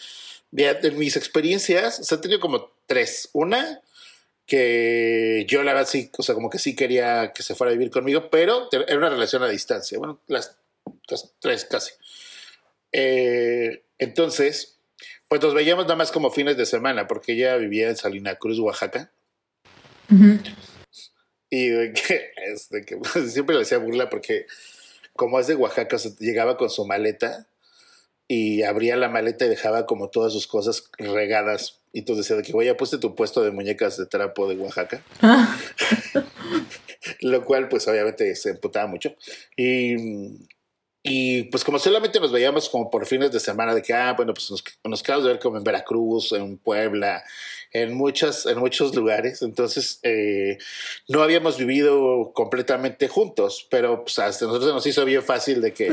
[0.50, 3.28] De mis experiencias, se han tenido como tres.
[3.32, 3.82] Una,
[4.46, 7.74] que yo la verdad sí, o sea, como que sí quería que se fuera a
[7.74, 10.56] vivir conmigo, pero era una relación a distancia, bueno, las,
[11.40, 11.92] tres casi.
[12.92, 14.78] Eh, entonces,
[15.28, 18.58] pues nos veíamos nada más como fines de semana, porque ella vivía en Salina Cruz,
[18.58, 19.10] Oaxaca.
[21.48, 22.32] Y de que,
[22.84, 24.46] que pues, siempre le hacía burla porque
[25.14, 27.46] como es de Oaxaca, llegaba con su maleta
[28.28, 31.81] y abría la maleta y dejaba como todas sus cosas regadas.
[31.92, 35.02] Y tú decías que, oye, puesto tu puesto de muñecas de trapo de Oaxaca.
[35.20, 35.58] Ah.
[37.20, 39.14] Lo cual, pues obviamente se emputaba mucho.
[39.56, 39.96] Y,
[41.04, 44.32] y pues como solamente nos veíamos como por fines de semana, de que, ah, bueno,
[44.34, 47.24] pues nos, nos quedamos de ver como en Veracruz, en Puebla,
[47.72, 49.42] en, muchas, en muchos lugares.
[49.42, 50.58] Entonces, eh,
[51.08, 55.90] no habíamos vivido completamente juntos, pero pues, hasta nosotros nos hizo bien fácil de que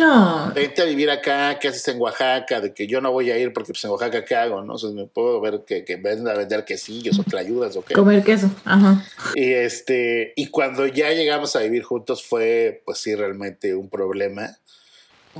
[0.53, 2.61] vente a vivir acá, ¿qué haces en Oaxaca?
[2.61, 4.61] De que yo no voy a ir porque pues, en Oaxaca, ¿qué hago?
[4.61, 4.75] ¿no?
[4.75, 7.95] O me puedo ver que, que a vender quesillos o ayudas o qué.
[7.95, 9.03] Comer queso, ajá.
[9.33, 14.59] Y, este, y cuando ya llegamos a vivir juntos fue, pues sí, realmente un problema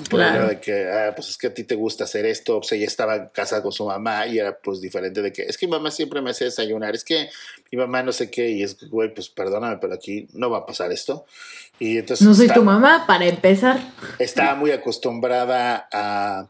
[0.08, 0.48] Claro.
[0.48, 3.32] de que, ah, pues es que a ti te gusta hacer esto, pues ella estaba
[3.32, 6.22] casada con su mamá y era pues diferente de que, es que mi mamá siempre
[6.22, 7.30] me hace desayunar, es que
[7.72, 10.60] mi mamá no sé qué, y es que, güey, pues perdóname, pero aquí no va
[10.60, 11.26] a pasar esto.
[11.80, 12.28] Y entonces...
[12.28, 13.80] No soy tu mamá, para empezar.
[14.20, 16.50] Estaba muy acostumbrada a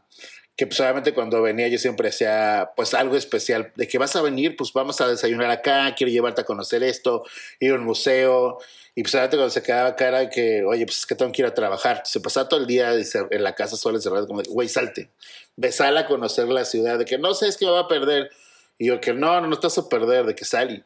[0.60, 4.20] que pues obviamente cuando venía yo siempre hacía pues algo especial, de que vas a
[4.20, 7.24] venir, pues vamos a desayunar acá, quiero llevarte a conocer esto,
[7.60, 8.58] ir a un museo,
[8.94, 11.40] y pues ahora cuando se quedaba acá era que, oye, pues es que tengo que
[11.40, 12.02] ir a trabajar.
[12.04, 15.08] Se pasaba todo el día en la casa sola encerrado, como, güey, salte.
[15.56, 18.30] Besala a conocer la ciudad, de que no sé, es que me va a perder.
[18.76, 20.84] Y yo que no, no, no estás a perder, de que salí.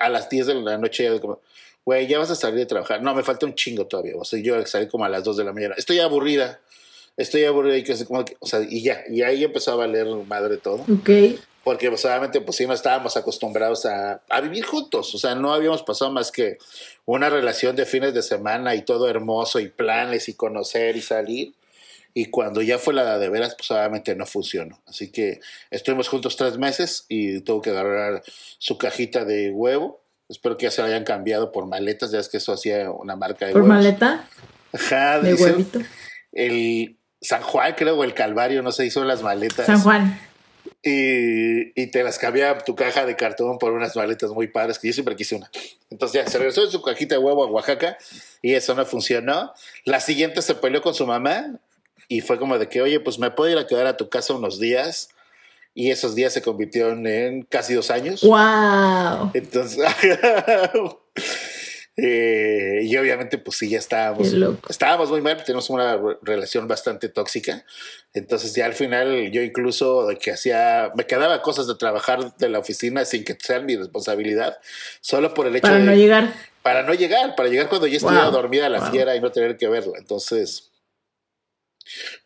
[0.00, 1.40] a las 10 de la noche ya como,
[1.84, 3.00] güey, ya vas a salir de trabajar.
[3.02, 4.14] No, me falta un chingo todavía.
[4.16, 5.76] O sea, yo salí como a las 2 de la mañana.
[5.78, 6.60] Estoy aburrida.
[7.16, 10.56] Estoy aburrida y que, como o sea, y ya, y ahí empezó a valer madre
[10.56, 10.84] todo.
[10.92, 11.10] Ok.
[11.64, 15.14] Porque pues obviamente pues sí no estábamos acostumbrados a, a vivir juntos.
[15.14, 16.58] O sea, no habíamos pasado más que
[17.04, 21.54] una relación de fines de semana y todo hermoso y planes y conocer y salir.
[22.14, 24.82] Y cuando ya fue la de veras, pues obviamente no funcionó.
[24.86, 28.22] Así que estuvimos juntos tres meses y tuvo que agarrar
[28.58, 30.02] su cajita de huevo.
[30.28, 33.16] Espero que ya se la hayan cambiado por maletas, ya es que eso hacía una
[33.16, 34.28] marca de ¿Por maleta?
[34.72, 35.80] Ajá, de huevito.
[36.32, 39.66] El San Juan, creo, o el Calvario, no sé, hizo las maletas.
[39.66, 40.20] San Juan.
[40.82, 44.88] Y, y, te las cambiaba tu caja de cartón por unas maletas muy padres, que
[44.88, 45.48] yo siempre quise una.
[45.90, 47.96] Entonces ya se regresó en su cajita de huevo a Oaxaca
[48.42, 49.52] y eso no funcionó.
[49.84, 51.60] La siguiente se peleó con su mamá
[52.08, 54.34] y fue como de que, oye, pues me puedo ir a quedar a tu casa
[54.34, 55.10] unos días.
[55.74, 58.20] Y esos días se convirtieron en casi dos años.
[58.22, 59.30] ¡Wow!
[59.32, 59.78] Entonces,
[61.96, 64.34] eh, y obviamente, pues sí, ya estábamos,
[64.68, 67.64] estábamos muy mal, tenemos una relación bastante tóxica.
[68.14, 72.48] Entonces, ya al final, yo incluso de que hacía, me quedaba cosas de trabajar de
[72.48, 74.58] la oficina sin que sean mi responsabilidad,
[75.00, 75.72] solo por el hecho de.
[75.72, 76.34] Para no llegar.
[76.62, 79.68] Para no llegar, para llegar cuando ya estuviera dormida la fiera y no tener que
[79.68, 79.98] verla.
[79.98, 80.72] Entonces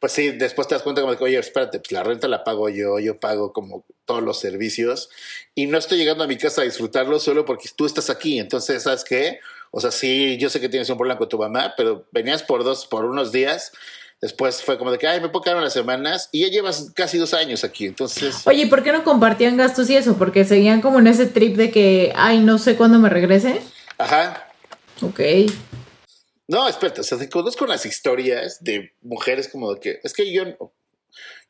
[0.00, 2.68] pues sí, después te das cuenta como que, oye, espérate, pues la renta la pago
[2.68, 5.08] yo, yo pago como todos los servicios
[5.54, 8.38] y no estoy llegando a mi casa a disfrutarlo solo porque tú estás aquí.
[8.38, 9.40] Entonces, ¿sabes qué?
[9.70, 12.64] O sea, sí, yo sé que tienes un problema con tu mamá, pero venías por
[12.64, 13.72] dos, por unos días.
[14.20, 17.18] Después fue como de que, ay, me puedo quedar unas semanas y ya llevas casi
[17.18, 17.86] dos años aquí.
[17.86, 18.46] Entonces.
[18.46, 20.16] Oye, ¿por qué no compartían gastos y eso?
[20.16, 23.60] Porque seguían como en ese trip de que, ay, no sé cuándo me regrese.
[23.98, 24.48] Ajá.
[25.02, 25.20] Ok.
[26.48, 30.32] No, espérate, o sea, te conozco las historias de mujeres como de que, es que
[30.32, 30.44] yo,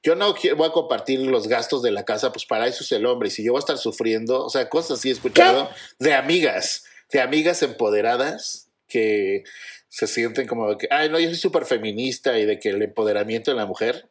[0.03, 3.05] yo no voy a compartir los gastos de la casa, pues para eso es el
[3.05, 6.15] hombre, y si yo voy a estar sufriendo, o sea, cosas así he escuchado de
[6.15, 9.45] amigas, de amigas empoderadas que
[9.89, 12.83] se sienten como de que, ay, no, yo soy súper feminista y de que el
[12.83, 14.09] empoderamiento de la mujer,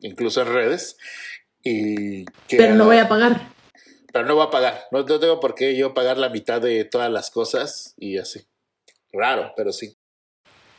[0.00, 0.96] incluso en redes,
[1.62, 2.56] y que...
[2.56, 3.48] Pero no voy a pagar.
[4.12, 6.84] Pero no voy a pagar, no, no tengo por qué yo pagar la mitad de
[6.84, 8.46] todas las cosas y así.
[9.12, 9.96] Raro, pero sí.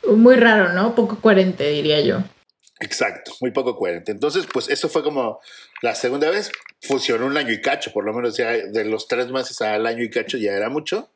[0.06, 0.94] Muy raro, ¿no?
[0.94, 2.22] Poco coherente, diría yo.
[2.80, 4.12] Exacto, muy poco coherente.
[4.12, 5.40] Entonces, pues eso fue como
[5.82, 6.50] la segunda vez.
[6.82, 10.02] Funcionó un año y cacho, por lo menos ya de los tres meses al año
[10.02, 11.10] y cacho ya era mucho.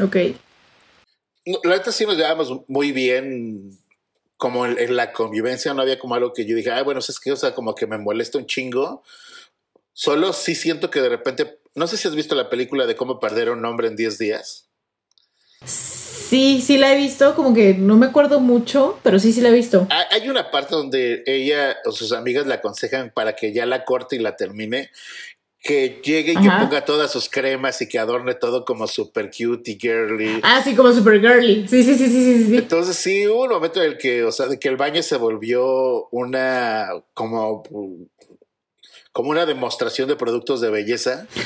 [0.00, 0.16] Ok.
[1.44, 3.76] La verdad sí nos llevábamos muy bien,
[4.36, 7.32] como en, la convivencia no había como algo que yo dije, ah, bueno, es que,
[7.32, 9.02] o sea, como que me molesta un chingo.
[9.92, 13.20] Solo sí siento que de repente, no sé si has visto la película de cómo
[13.20, 14.68] perder a un hombre en 10 días.
[15.64, 19.50] Sí, sí la he visto, como que no me acuerdo mucho, pero sí, sí la
[19.50, 19.86] he visto.
[20.10, 24.16] Hay una parte donde ella o sus amigas le aconsejan para que ya la corte
[24.16, 24.90] y la termine,
[25.62, 29.70] que llegue y que ponga todas sus cremas y que adorne todo como super cute
[29.70, 30.40] y girly.
[30.42, 31.68] Ah, sí, como super girly.
[31.68, 32.56] Sí, sí, sí, sí, sí.
[32.56, 35.16] Entonces sí, hubo un momento en el que, o sea, de que el baño se
[35.16, 37.62] volvió una como
[39.12, 41.26] como una demostración de productos de belleza.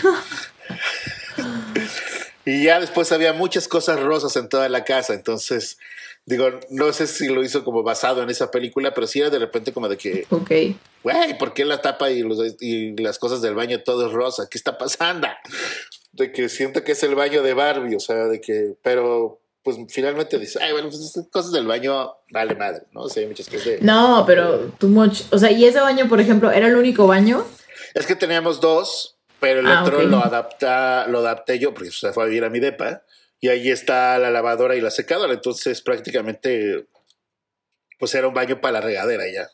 [2.48, 5.78] Y ya después había muchas cosas rosas en toda la casa, entonces
[6.26, 9.38] digo, no sé si lo hizo como basado en esa película, pero sí era de
[9.38, 10.50] repente como de que, ok,
[11.02, 12.22] güey, ¿por qué la tapa y,
[12.60, 14.48] y las cosas del baño todo es rosa?
[14.50, 15.28] ¿Qué está pasando?
[16.12, 19.76] De que siento que es el baño de Barbie, o sea, de que, pero pues
[19.88, 23.02] finalmente dice, ay, bueno, pues cosas del baño, vale madre, ¿no?
[23.02, 23.78] O sea, hay muchas cosas de...
[23.80, 27.44] No, pero too much, o sea, ¿y ese baño, por ejemplo, era el único baño?
[27.94, 32.12] Es que teníamos dos, pero el ah, otro lo adapta, lo adapté yo porque se
[32.12, 33.02] fue a vivir a mi depa
[33.40, 36.86] y ahí está la lavadora y la secadora, entonces prácticamente
[37.98, 39.48] pues era un baño para la regadera ya,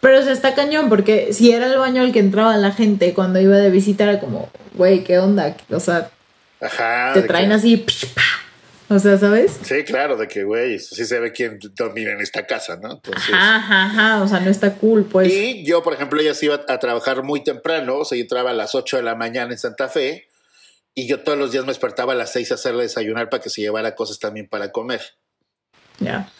[0.00, 3.40] Pero se está cañón porque si era el baño al que entraba la gente cuando
[3.40, 5.56] iba de visita era como, güey, ¿qué onda?
[5.70, 6.10] O sea,
[7.14, 7.84] te traen así,
[8.88, 9.58] o sea, ¿sabes?
[9.62, 13.00] Sí, claro, de que, güey, sí se ve quién dormir en esta casa, ¿no?
[13.32, 15.32] ajá, ajá, o sea, no está cool, pues.
[15.32, 18.50] Y yo, por ejemplo, ella se iba a trabajar muy temprano, o sea, yo entraba
[18.50, 20.25] a las 8 de la mañana en Santa Fe,
[20.98, 23.50] y yo todos los días me despertaba a las 6 a hacerle desayunar para que
[23.50, 25.02] se llevara cosas también para comer.
[26.00, 26.32] Ya.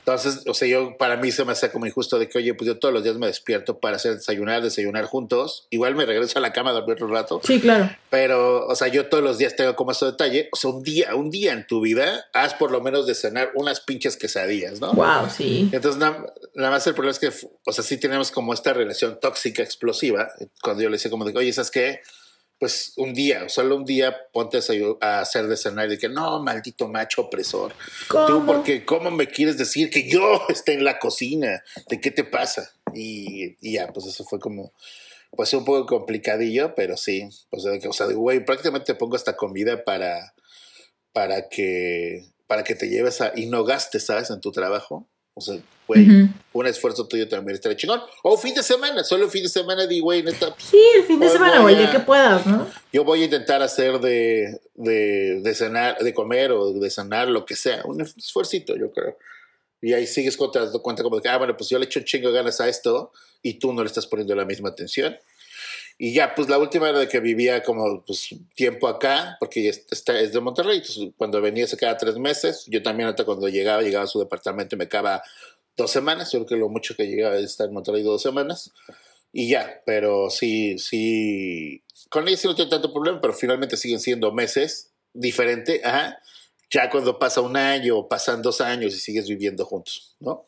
[0.00, 2.66] Entonces, o sea, yo para mí se me hace como injusto de que, oye, pues
[2.66, 5.68] yo todos los días me despierto para hacer desayunar, desayunar juntos.
[5.70, 7.40] Igual me regreso a la cama a dormir un rato.
[7.44, 7.88] Sí, claro.
[8.10, 10.48] Pero, o sea, yo todos los días tengo como ese detalle.
[10.50, 13.52] O sea, un día, un día en tu vida, haz por lo menos de cenar
[13.54, 14.92] unas pinches quesadillas, ¿no?
[14.94, 15.70] Wow, sí.
[15.70, 19.62] Entonces, nada, más el problema es que, o sea, sí tenemos como esta relación tóxica,
[19.62, 20.32] explosiva.
[20.60, 22.00] Cuando yo le decía como de, oye, ¿sabes qué?
[22.62, 24.60] Pues un día, solo un día ponte
[25.00, 27.74] a hacer de cenar y que no, maldito macho opresor.
[28.06, 28.26] ¿Cómo?
[28.28, 31.64] Tú, porque ¿cómo me quieres decir que yo esté en la cocina?
[31.88, 32.72] ¿De qué te pasa?
[32.94, 34.72] Y, ya, pues eso fue como,
[35.32, 39.82] pues un poco complicadillo, pero sí, pues, o sea, güey, prácticamente te pongo esta comida
[39.82, 40.32] para,
[41.12, 44.30] para que, para que te lleves a, y no gastes, ¿sabes?
[44.30, 45.08] En tu trabajo.
[45.34, 45.56] O sea,
[45.92, 48.00] güey, un esfuerzo tuyo también estaría chingón.
[48.22, 50.54] O fin de semana, solo fin de semana di, güey, neta.
[50.58, 52.66] Sí, el fin de semana, güey, que puedas, ¿no?
[52.92, 57.44] Yo voy a intentar hacer de, de, de cenar, de comer o de cenar, lo
[57.44, 57.82] que sea.
[57.84, 59.16] Un esfuerzo, yo creo.
[59.80, 61.86] Y ahí sigues con, te das cuenta como de que, ah, bueno, pues yo le
[61.86, 64.68] echo un chingo de ganas a esto y tú no le estás poniendo la misma
[64.68, 65.16] atención.
[65.98, 70.18] Y ya, pues la última era de que vivía como pues, tiempo acá, porque está,
[70.18, 70.78] es de Monterrey.
[70.78, 72.64] Entonces, cuando venía se quedaba tres meses.
[72.68, 75.22] Yo también, hasta cuando llegaba, llegaba a su departamento y me quedaba
[75.76, 76.32] dos semanas.
[76.32, 78.72] Yo creo que lo mucho que llegaba es estar en Monterrey dos semanas.
[79.32, 81.82] Y ya, pero sí, sí.
[82.10, 85.80] Con ella sí no tengo tanto problema, pero finalmente siguen siendo meses diferente.
[85.84, 86.18] Ajá
[86.72, 90.46] ya cuando pasa un año o pasan dos años y sigues viviendo juntos, ¿no?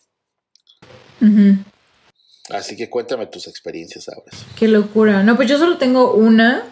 [2.49, 4.31] Así que cuéntame tus experiencias ahora.
[4.59, 5.23] Qué locura.
[5.23, 6.65] No, pues yo solo tengo una.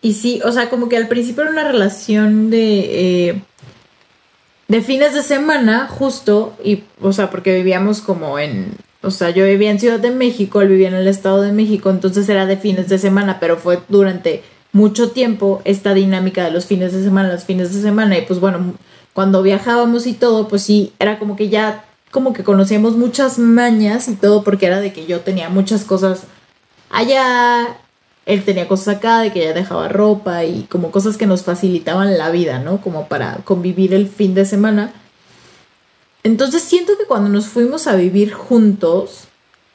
[0.00, 3.28] Y sí, o sea, como que al principio era una relación de.
[3.28, 3.42] Eh,
[4.70, 6.54] de fines de semana, justo.
[6.64, 8.76] Y, o sea, porque vivíamos como en.
[9.02, 11.90] O sea, yo vivía en Ciudad de México, él vivía en el Estado de México,
[11.90, 16.66] entonces era de fines de semana, pero fue durante mucho tiempo esta dinámica de los
[16.66, 18.16] fines de semana, los fines de semana.
[18.16, 18.74] Y pues bueno,
[19.12, 24.06] cuando viajábamos y todo, pues sí, era como que ya, como que conocíamos muchas mañas
[24.06, 26.24] y todo, porque era de que yo tenía muchas cosas
[26.90, 27.76] allá,
[28.30, 32.16] él tenía cosas acá, de que ya dejaba ropa y como cosas que nos facilitaban
[32.16, 32.80] la vida, ¿no?
[32.80, 34.92] Como para convivir el fin de semana.
[36.22, 39.24] Entonces siento que cuando nos fuimos a vivir juntos,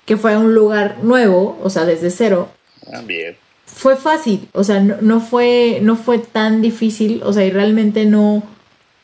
[0.05, 2.49] que fue a un lugar nuevo, o sea, desde cero.
[2.89, 3.35] También.
[3.65, 8.05] Fue fácil, o sea, no, no, fue, no fue tan difícil, o sea, y realmente
[8.05, 8.41] no,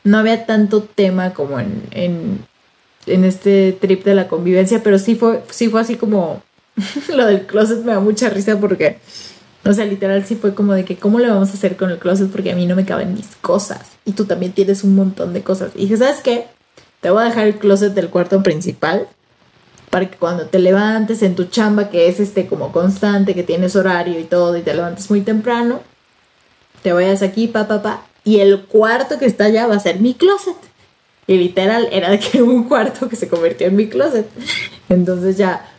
[0.04, 2.46] no había tanto tema como en, en,
[3.06, 6.42] en este trip de la convivencia, pero sí fue, sí fue así como
[7.14, 8.98] lo del closet me da mucha risa porque,
[9.64, 11.98] o sea, literal sí fue como de que, ¿cómo le vamos a hacer con el
[11.98, 12.30] closet?
[12.30, 15.42] Porque a mí no me caben mis cosas y tú también tienes un montón de
[15.42, 15.72] cosas.
[15.74, 16.46] Y dije, ¿sabes qué?
[17.00, 19.08] Te voy a dejar el closet del cuarto principal
[19.90, 23.76] para que cuando te levantes en tu chamba, que es este como constante, que tienes
[23.76, 25.80] horario y todo, y te levantes muy temprano,
[26.82, 30.00] te vayas aquí, pa, pa, pa, y el cuarto que está allá va a ser
[30.00, 30.56] mi closet.
[31.26, 34.26] Y literal era de que un cuarto que se convirtió en mi closet.
[34.88, 35.71] Entonces ya,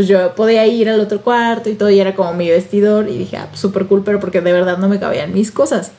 [0.00, 3.06] pues yo podía ir al otro cuarto y todo, y era como mi vestidor.
[3.06, 5.92] Y dije, ah, pues súper cool, pero porque de verdad no me cabían mis cosas.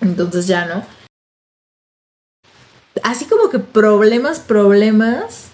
[0.00, 0.84] Entonces ya, ¿no?
[3.04, 5.50] Así como que problemas, problemas.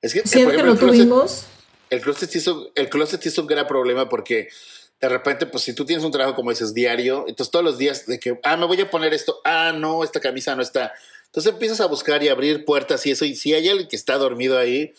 [0.00, 1.44] Es que, siento que no tuvimos.
[1.90, 4.48] El closet, hizo, el closet hizo un gran problema porque
[5.02, 8.06] de repente, pues si tú tienes un trabajo, como dices, diario, entonces todos los días
[8.06, 10.94] de que, ah, me voy a poner esto, ah, no, esta camisa no está.
[11.26, 14.16] Entonces empiezas a buscar y abrir puertas y eso, y si hay alguien que está
[14.16, 14.94] dormido ahí,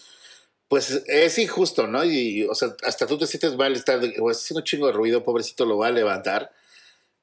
[0.67, 2.03] pues es injusto, ¿no?
[2.03, 5.23] Y, o sea, hasta tú te sientes mal, estar, o haciendo un chingo de ruido,
[5.23, 6.51] pobrecito lo va a levantar.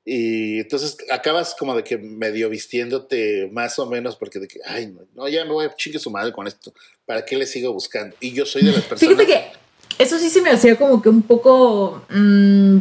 [0.05, 4.93] Y entonces acabas como de que medio vistiéndote más o menos porque de que, ay,
[5.15, 6.73] no, ya me voy a chingue su madre con esto.
[7.07, 8.17] ¿Para qué le sigo buscando?
[8.21, 9.17] Y yo soy de las personas...
[9.17, 12.05] Fíjate que eso sí se me hacía como que un poco...
[12.11, 12.79] Mm,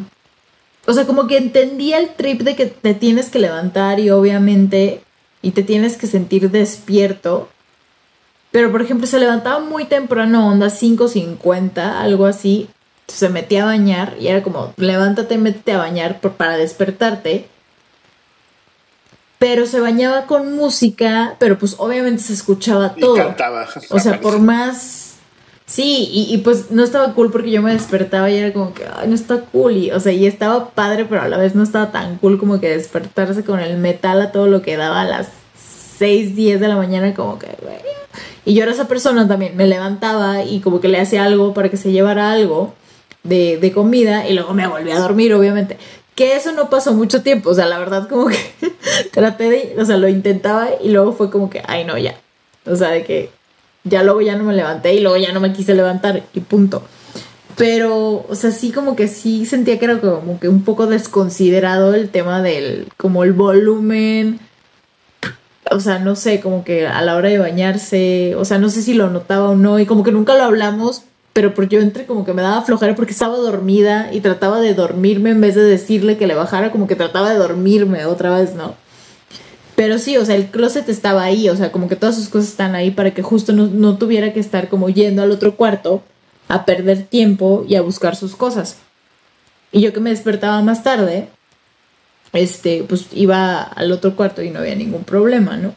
[0.87, 5.01] o sea, como que entendía el trip de que te tienes que levantar y obviamente
[5.43, 7.49] y te tienes que sentir despierto.
[8.51, 12.69] Pero por ejemplo, se levantaba muy temprano, onda 5.50, algo así.
[13.07, 17.47] Se metía a bañar y era como, levántate, métete a bañar para despertarte.
[19.39, 23.15] Pero se bañaba con música, pero pues obviamente se escuchaba todo.
[23.15, 23.67] Y cantaba.
[23.89, 25.11] O sea, por más
[25.71, 29.07] Sí, y, pues no estaba cool porque yo me despertaba y era como que, ay,
[29.07, 29.77] no está cool.
[29.77, 32.59] Y, o sea, y estaba padre, pero a la vez no estaba tan cool como
[32.59, 35.29] que despertarse con el metal a todo lo que daba a las
[36.01, 37.47] 6, 10 de la mañana, como que.
[38.43, 41.69] Y yo era esa persona también, me levantaba y como que le hacía algo para
[41.69, 42.73] que se llevara algo
[43.21, 45.77] de, de comida y luego me volví a dormir, obviamente.
[46.15, 48.39] Que eso no pasó mucho tiempo, o sea, la verdad como que
[49.11, 52.15] traté de, o sea, lo intentaba y luego fue como que, ay, no, ya.
[52.65, 53.29] O sea, de que
[53.83, 56.81] ya luego ya no me levanté y luego ya no me quise levantar y punto.
[57.57, 61.93] Pero, o sea, sí como que sí sentía que era como que un poco desconsiderado
[61.93, 64.39] el tema del, como el volumen.
[65.69, 68.81] O sea, no sé, como que a la hora de bañarse, o sea, no sé
[68.81, 72.25] si lo notaba o no, y como que nunca lo hablamos, pero yo entré como
[72.25, 76.17] que me daba flojera porque estaba dormida y trataba de dormirme en vez de decirle
[76.17, 78.75] que le bajara, como que trataba de dormirme otra vez, ¿no?
[79.75, 82.49] Pero sí, o sea, el closet estaba ahí, o sea, como que todas sus cosas
[82.49, 86.03] están ahí para que justo no, tuviera que estar como yendo al otro cuarto
[86.49, 88.77] a perder tiempo y a buscar sus cosas.
[89.71, 91.29] Y yo que me despertaba más tarde,
[92.33, 95.75] este, pues iba al otro cuarto y no había ningún problema, ¿no?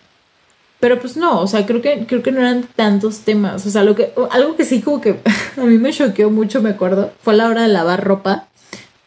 [0.80, 3.64] Pero pues no, o sea, creo que, creo que no eran tantos temas.
[3.66, 5.20] O sea, lo que, algo que sí como que
[5.56, 8.48] a mí me choqueó mucho, me acuerdo, fue la hora de lavar ropa.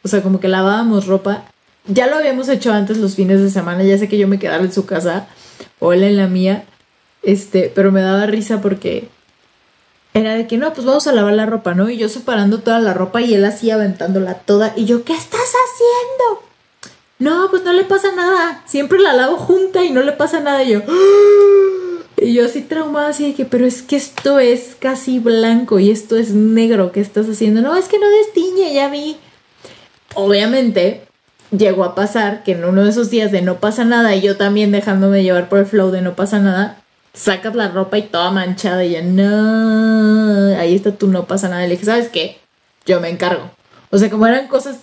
[0.04, 1.44] O sea, como que lavábamos ropa.
[1.86, 4.64] Ya lo habíamos hecho antes los fines de semana, ya sé que yo me quedaba
[4.64, 5.28] en su casa
[5.80, 6.66] o él en la mía.
[7.24, 9.10] Este, pero me daba risa porque
[10.14, 11.90] era de que no, pues vamos a lavar la ropa, ¿no?
[11.90, 14.74] Y yo separando toda la ropa y él así aventándola toda.
[14.76, 16.47] Y yo, ¿qué estás haciendo?
[17.20, 18.64] No, pues no le pasa nada.
[18.66, 20.64] Siempre la lavo junta y no le pasa nada.
[20.64, 20.82] Y yo,
[22.18, 25.90] y yo así traumada, así de que, pero es que esto es casi blanco y
[25.90, 26.92] esto es negro.
[26.92, 27.62] ¿Qué estás haciendo?
[27.62, 29.18] No, es que no destiñe, ya vi.
[30.14, 31.08] Obviamente,
[31.52, 34.38] llegó a pasar que en uno de esos días de no pasa nada y yo
[34.38, 36.82] también dejándome llevar por el flow de no pasa nada,
[37.14, 41.66] sacas la ropa y toda manchada y ya, no, ahí está tú, no pasa nada.
[41.66, 42.38] Y le dije, ¿sabes qué?
[42.86, 43.50] Yo me encargo.
[43.90, 44.78] O sea, como eran cosas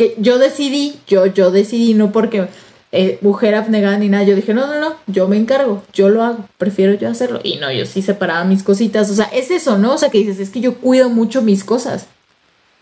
[0.00, 2.48] que yo decidí, yo, yo decidí, no porque
[2.90, 6.22] eh, mujer abnegada ni nada, yo dije, no, no, no, yo me encargo, yo lo
[6.22, 7.38] hago, prefiero yo hacerlo.
[7.42, 9.92] Y no, yo sí separaba mis cositas, o sea, es eso, ¿no?
[9.92, 12.06] O sea, que dices, es que yo cuido mucho mis cosas.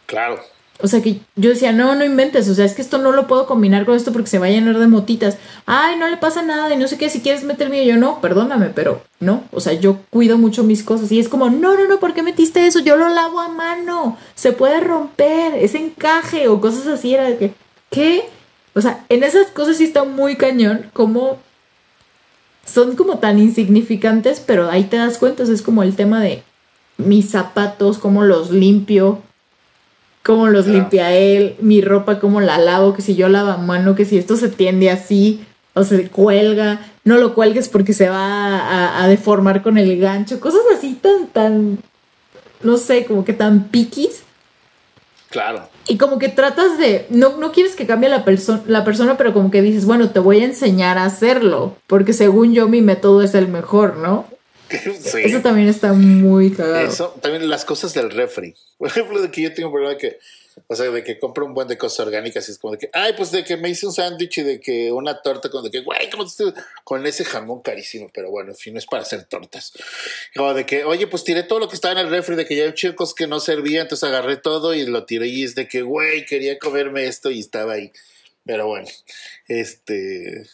[0.06, 0.40] Claro.
[0.80, 3.26] O sea que yo decía, no, no inventes, o sea, es que esto no lo
[3.26, 5.36] puedo combinar con esto porque se va a llenar de motitas.
[5.66, 8.66] Ay, no le pasa nada y no sé qué, si quieres meterme yo, no, perdóname,
[8.66, 11.98] pero no, o sea, yo cuido mucho mis cosas y es como, no, no, no,
[11.98, 12.78] ¿por qué metiste eso?
[12.78, 17.38] Yo lo lavo a mano, se puede romper, es encaje o cosas así, era de
[17.38, 17.54] que,
[17.90, 18.28] ¿qué?
[18.74, 21.38] O sea, en esas cosas sí está muy cañón, como
[22.64, 26.44] son como tan insignificantes, pero ahí te das cuenta, es como el tema de
[26.98, 29.22] mis zapatos, cómo los limpio,
[30.28, 33.94] cómo los limpia él, mi ropa, cómo la lavo, que si yo lavo a mano,
[33.94, 39.02] que si esto se tiende así o se cuelga, no lo cuelgues porque se va
[39.02, 41.78] a, deformar con el gancho, cosas así tan, tan,
[42.62, 44.22] no sé, como que tan piquis.
[45.30, 45.66] Claro.
[45.86, 48.22] Y como que tratas de, no, no quieres que cambie la,
[48.66, 52.52] la persona, pero como que dices, bueno, te voy a enseñar a hacerlo, porque según
[52.52, 54.26] yo mi método es el mejor, ¿no?
[55.24, 56.86] Eso también está muy cagado.
[56.86, 58.54] Eso, también las cosas del refri.
[58.78, 60.18] Por ejemplo, de que yo tengo un problema de que,
[60.66, 62.90] o sea, de que compro un buen de cosas orgánicas y es como de que,
[62.92, 65.70] ay, pues de que me hice un sándwich y de que una torta con de
[65.70, 66.52] que, güey, ¿cómo te
[66.84, 68.10] con ese jamón carísimo?
[68.12, 69.72] Pero bueno, en fin, no es para hacer tortas.
[70.34, 72.56] Como de que, oye, pues tiré todo lo que estaba en el refri, de que
[72.56, 75.68] ya hay chicos que no servía, entonces agarré todo y lo tiré y es de
[75.68, 77.92] que, güey, quería comerme esto y estaba ahí.
[78.44, 78.88] Pero bueno,
[79.46, 80.46] este...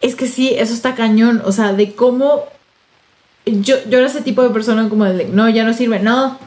[0.00, 2.48] Es que sí, eso está cañón, o sea, de cómo
[3.60, 6.38] yo, yo era ese tipo de persona como de, no, ya no sirve, no,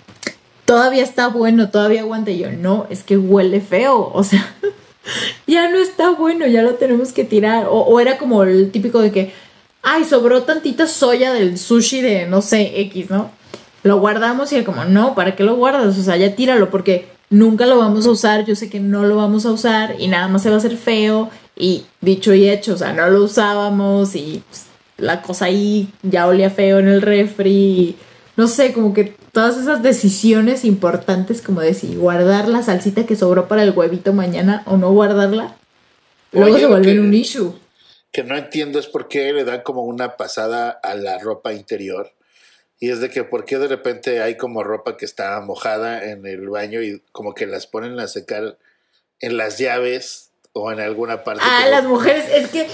[0.65, 2.31] todavía está bueno, todavía aguanta.
[2.31, 4.55] Y yo, no, es que huele feo, o sea,
[5.47, 7.67] ya no está bueno, ya lo tenemos que tirar.
[7.69, 9.33] O, era como el típico de que,
[9.83, 13.31] ay, sobró tantita soya del sushi de, no sé, X, ¿no?
[13.83, 15.97] Lo guardamos y era como, no, ¿para qué lo guardas?
[15.97, 19.15] O sea, ya tíralo porque nunca lo vamos a usar, yo sé que no lo
[19.15, 21.29] vamos a usar y nada más se va a hacer feo.
[21.55, 24.70] Y dicho y hecho, o sea, no lo usábamos y pues,
[25.01, 27.97] la cosa ahí ya olía feo en el refri.
[28.37, 33.47] No sé, como que todas esas decisiones importantes, como decir, guardar la salsita que sobró
[33.47, 35.57] para el huevito mañana o no guardarla,
[36.31, 37.53] luego se vuelve un issue.
[38.11, 42.11] Que no entiendo es por qué le dan como una pasada a la ropa interior.
[42.79, 46.25] Y es de que por qué de repente hay como ropa que está mojada en
[46.25, 48.57] el baño y como que las ponen a secar
[49.19, 51.43] en las llaves o en alguna parte.
[51.45, 52.67] Ah, las mujeres, es que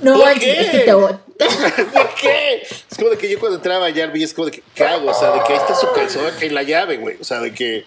[0.00, 0.84] no, ¿Por qué?
[1.92, 2.62] ¿Por qué?
[2.62, 5.10] Es como de que yo cuando entraba a Yarby es como de que, ¿qué hago?
[5.10, 7.16] O sea, de que ahí está su calzón en la llave, güey.
[7.20, 7.84] O sea, de que,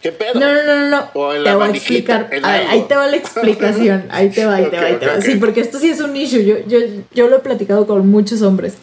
[0.00, 0.38] ¿qué pedo?
[0.38, 1.10] No, no, no, no.
[1.14, 2.30] O en te voy a explicar.
[2.42, 4.06] ahí te va la explicación.
[4.10, 5.20] Ahí te va, ahí te va, ahí te va.
[5.20, 6.44] Sí, porque esto sí es un issue.
[6.44, 6.78] Yo, yo,
[7.12, 8.74] yo lo he platicado con muchos hombres.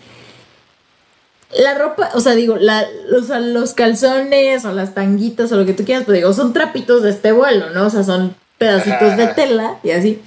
[1.52, 2.86] La ropa, o sea, digo, la,
[3.18, 6.54] o sea, los calzones o las tanguitas o lo que tú quieras, pues digo, son
[6.54, 7.88] trapitos de este vuelo, ¿no?
[7.88, 10.22] O sea, son pedacitos de tela y así.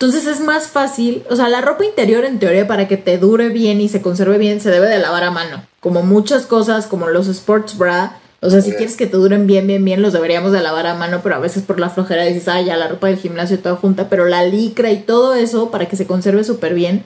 [0.00, 3.50] Entonces es más fácil, o sea, la ropa interior en teoría para que te dure
[3.50, 7.08] bien y se conserve bien se debe de lavar a mano, como muchas cosas, como
[7.08, 10.52] los sports bra, o sea, si quieres que te duren bien, bien, bien, los deberíamos
[10.52, 13.08] de lavar a mano, pero a veces por la flojera dices, ah, ya la ropa
[13.08, 16.72] del gimnasio toda junta, pero la licra y todo eso para que se conserve súper
[16.72, 17.04] bien,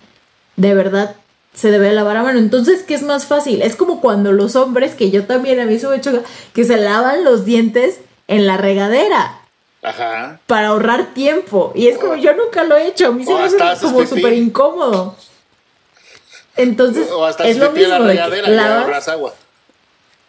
[0.55, 1.17] de verdad
[1.53, 2.39] se debe de lavar a mano.
[2.39, 3.63] Entonces, ¿qué es más fácil?
[3.63, 6.23] Es como cuando los hombres, que yo también a mí me hecho,
[6.53, 9.41] que se lavan los dientes en la regadera.
[9.85, 10.41] Ajá.
[10.47, 11.71] Para ahorrar tiempo.
[11.75, 13.09] Y es como, yo nunca lo he hecho.
[13.09, 15.15] A mí se me hace como súper incómodo.
[16.57, 17.91] Entonces, o hasta es lo mismo.
[17.91, 19.35] La regadera y ahorras agua.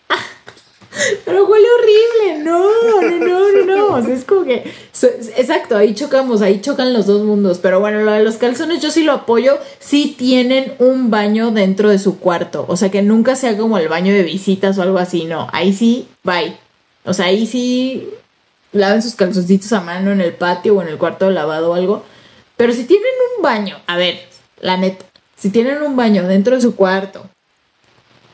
[1.26, 4.14] Pero huele horrible, no, no, no, no, no.
[4.14, 4.74] es como que,
[5.38, 7.60] exacto, ahí chocamos, ahí chocan los dos mundos.
[7.60, 11.90] Pero bueno, lo de los calzones yo sí lo apoyo, si tienen un baño dentro
[11.90, 12.66] de su cuarto.
[12.68, 15.48] O sea, que nunca sea como el baño de visitas o algo así, no.
[15.54, 16.58] Ahí sí, bye.
[17.06, 18.10] O sea, ahí sí
[18.76, 21.74] laven sus calzoncitos a mano en el patio o en el cuarto de lavado o
[21.74, 22.04] algo.
[22.58, 24.20] Pero si tienen un baño, a ver,
[24.60, 25.06] la neta,
[25.38, 27.26] si tienen un baño dentro de su cuarto,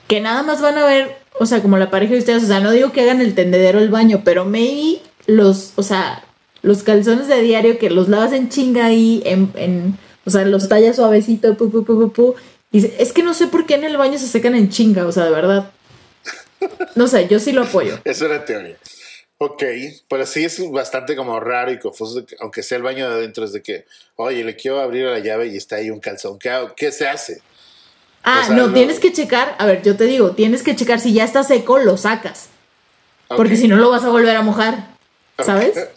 [0.07, 2.59] que nada más van a ver, o sea, como la pareja de ustedes, o sea,
[2.59, 6.23] no digo que hagan el tendedero el baño, pero maybe los, o sea,
[6.61, 10.67] los calzones de diario que los lavas en chinga ahí, en, en o sea, los
[10.67, 12.35] tallas suavecito, pu, pu, pu, pu,
[12.71, 15.11] y es que no sé por qué en el baño se secan en chinga, o
[15.11, 15.71] sea, de verdad.
[16.95, 17.99] No sé, yo sí lo apoyo.
[18.03, 18.77] Es una teoría.
[19.43, 19.63] Ok,
[20.07, 23.51] pero sí es bastante como raro y confuso, aunque sea el baño de adentro, es
[23.51, 26.37] de que, oye, le quiero abrir la llave y está ahí un calzón.
[26.37, 27.41] ¿Qué, qué se hace?
[28.21, 31.23] Ah, no, tienes que checar, a ver, yo te digo, tienes que checar si ya
[31.23, 32.49] está seco, lo sacas.
[33.29, 34.95] Porque si no lo vas a volver a mojar,
[35.39, 35.73] ¿sabes?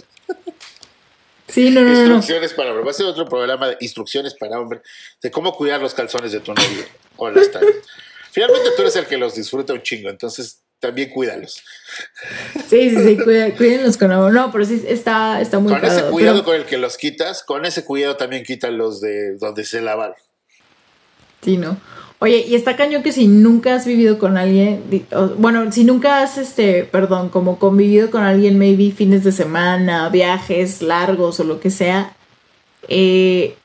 [1.47, 2.84] Sí, no, no, Instrucciones para hombre.
[2.84, 4.80] Va a ser otro programa de instrucciones para hombre
[5.22, 6.84] de cómo cuidar los calzones de tu novio
[7.16, 7.51] o las
[8.32, 11.62] Finalmente tú eres el que los disfruta un chingo, entonces también cuídalos.
[12.68, 13.16] Sí, sí, sí,
[13.57, 14.32] cuídenlos con amor.
[14.35, 17.64] No, pero sí está, está muy Con ese cuidado con el que los quitas, con
[17.64, 20.12] ese cuidado también quitan los de donde se lavan.
[21.43, 21.78] Sí, ¿no?
[22.18, 24.82] Oye, y está cañón que si nunca has vivido con alguien,
[25.39, 30.82] bueno, si nunca has, este, perdón, como convivido con alguien, maybe fines de semana, viajes
[30.82, 32.14] largos o lo que sea,
[32.89, 33.57] eh,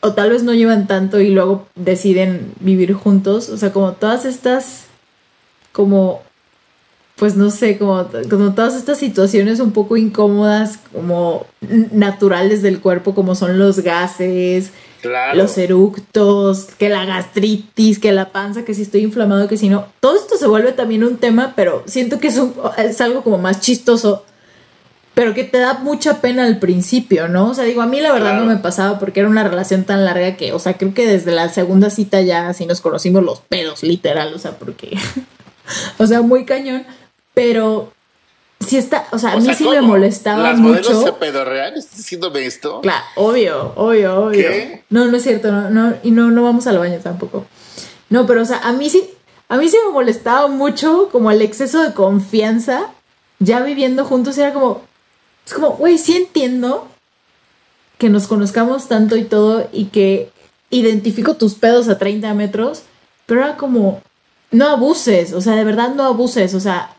[0.00, 4.24] o tal vez no llevan tanto y luego deciden vivir juntos, o sea, como todas
[4.24, 4.85] estas,
[5.76, 6.22] como,
[7.16, 11.44] pues no sé, como, como todas estas situaciones un poco incómodas, como
[11.92, 14.70] naturales del cuerpo, como son los gases,
[15.34, 19.84] los eructos, que la gastritis, que la panza, que si estoy inflamado, que si no.
[20.00, 22.40] Todo esto se vuelve también un tema, pero siento que es,
[22.78, 24.24] es algo como más chistoso,
[25.12, 27.50] pero que te da mucha pena al principio, ¿no?
[27.50, 30.06] O sea, digo, a mí la verdad no me pasaba porque era una relación tan
[30.06, 33.40] larga que, o sea, creo que desde la segunda cita ya así nos conocimos los
[33.40, 34.96] pedos, literal, o sea, porque,
[35.98, 36.84] o sea, muy cañón,
[37.34, 37.92] pero
[38.60, 40.92] sí está, o sea, a mí sí me molestaba ¿Las mucho.
[40.92, 41.74] ¿Las se pedorrean?
[41.74, 42.80] ¿Estás diciéndome esto?
[42.80, 44.48] Claro, obvio, obvio, obvio.
[44.48, 44.84] ¿Qué?
[44.90, 47.46] No, no es cierto, no, no, y no, no vamos al baño tampoco.
[48.08, 49.10] No, pero o sea, a mí sí,
[49.48, 52.90] a mí sí me molestaba mucho como el exceso de confianza
[53.38, 54.82] ya viviendo juntos, era como,
[55.44, 56.88] es como, güey, sí entiendo
[57.98, 60.30] que nos conozcamos tanto y todo y que
[60.70, 62.82] identifico tus pedos a 30 metros,
[63.26, 64.02] pero era como,
[64.50, 66.94] no abuses, o sea, de verdad no abuses, o sea,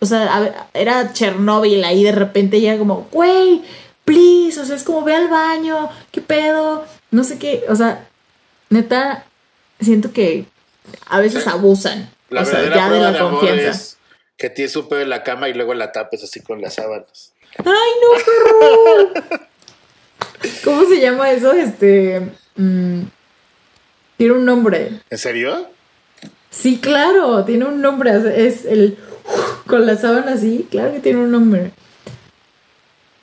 [0.00, 3.62] o sea, era Chernóbil ahí de repente ya como, güey,
[4.04, 8.06] please, o sea, es como ve al baño, qué pedo, no sé qué, o sea,
[8.70, 9.24] neta,
[9.80, 10.46] siento que
[11.08, 12.10] a veces abusan.
[12.30, 13.70] La o sea, ya de la confianza.
[13.70, 13.98] es
[14.36, 17.32] que tienes un pedo en la cama y luego la tapes así con las sábanas.
[17.58, 17.64] ¡Ay,
[18.02, 19.46] no, perro!
[20.64, 21.52] ¿Cómo se llama eso?
[21.52, 22.20] Este.
[22.56, 23.02] Mm,
[24.16, 25.00] tiene un nombre.
[25.08, 25.68] ¿En serio?
[26.56, 28.10] Sí, claro, tiene un nombre.
[28.36, 28.96] Es el
[29.66, 31.72] con la sábana así, claro que tiene un nombre.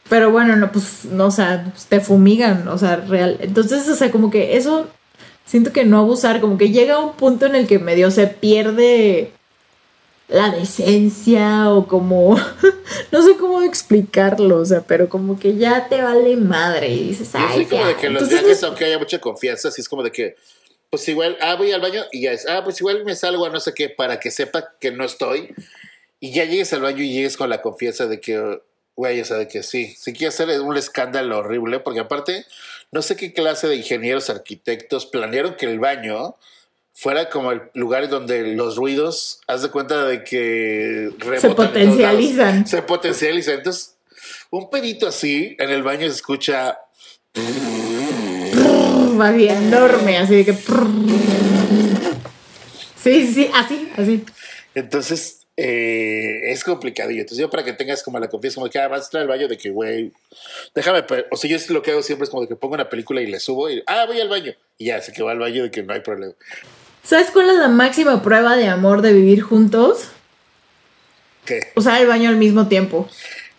[0.09, 3.37] Pero bueno, no, pues, no, o sea, te fumigan, o sea, real.
[3.39, 4.87] Entonces, o sea, como que eso,
[5.45, 9.31] siento que no abusar, como que llega un punto en el que medio se pierde
[10.27, 12.35] la decencia o como,
[13.11, 17.31] no sé cómo explicarlo, o sea, pero como que ya te vale madre y dices,
[17.33, 20.35] ay, como de que los viajes, aunque haya mucha confianza, así es como de que,
[20.93, 23.49] pues igual, ah, voy al baño y ya es, ah, pues igual me salgo a
[23.49, 25.49] no sé qué para que sepa que no estoy
[26.19, 28.61] y ya llegues al baño y llegues con la confianza de que,
[28.95, 32.45] güey, o sea, de que sí, sí quiere hacer un escándalo horrible, porque aparte,
[32.91, 36.35] no sé qué clase de ingenieros, arquitectos planearon que el baño
[36.93, 42.67] fuera como el lugar donde los ruidos, haz de cuenta de que se potencializan.
[42.67, 43.55] Se potencializan.
[43.55, 43.95] Entonces,
[44.51, 46.77] un pedito así en el baño se escucha.
[49.13, 50.53] Más bien enorme, así de que.
[53.03, 54.23] Sí, sí, así, así.
[54.75, 57.21] Entonces, eh, es complicadillo.
[57.21, 59.27] Entonces, yo para que tengas como la confianza, como que ah, vas a estar al
[59.27, 60.11] baño de que, güey,
[60.73, 61.03] déjame.
[61.31, 63.27] O sea, yo lo que hago siempre es como de que pongo una película y
[63.27, 64.53] le subo y, ah, voy al baño.
[64.77, 66.33] Y ya, sé que va al baño de que no hay problema.
[67.03, 70.07] ¿Sabes cuál es la máxima prueba de amor de vivir juntos?
[71.45, 71.59] ¿Qué?
[71.75, 73.09] Usar el baño al mismo tiempo.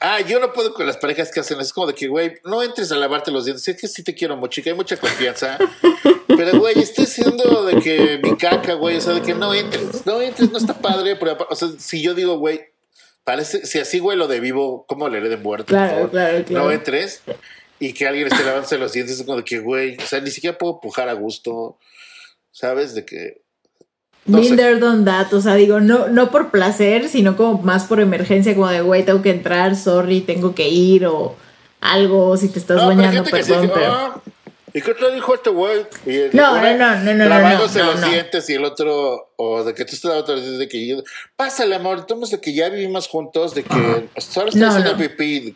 [0.07, 1.59] Ah, yo no puedo con las parejas que hacen.
[1.63, 3.67] Es como de que, güey, no entres a lavarte los dientes.
[3.67, 5.57] Es que sí te quiero mucho que hay mucha confianza.
[6.29, 10.05] Pero, güey, estoy siendo de que mi caca, güey, o sea, de que no entres.
[10.05, 11.17] No entres, no está padre.
[11.17, 12.61] Pero, o sea, si yo digo, güey,
[13.25, 15.69] parece, si así, güey, lo de vivo, ¿cómo le de muerto?
[15.69, 16.65] Claro, claro, claro.
[16.67, 17.23] No entres
[17.81, 19.19] y que alguien esté lavándose los dientes.
[19.19, 21.79] Es como de que, güey, o sea, ni siquiera puedo pujar a gusto.
[22.51, 22.95] ¿Sabes?
[22.95, 23.41] De que
[24.27, 28.55] no Binder that, o sea, digo, no, no por placer, sino como más por emergencia,
[28.55, 31.37] como de, güey, tengo que entrar, sorry, tengo que ir, o
[31.81, 33.93] algo, si te estás bañando, perdón, pero...
[33.93, 34.21] Ah,
[34.77, 35.87] ¿Y qué te dijo este güey?
[36.33, 39.85] No, no, no, no, no, Lavándose no, los dientes y el otro, o de que
[39.85, 40.97] tú estás los dientes, de que yo,
[41.37, 45.55] pásale, amor, tomamos de que ya vivimos juntos, de que ahora estoy haciendo pipí.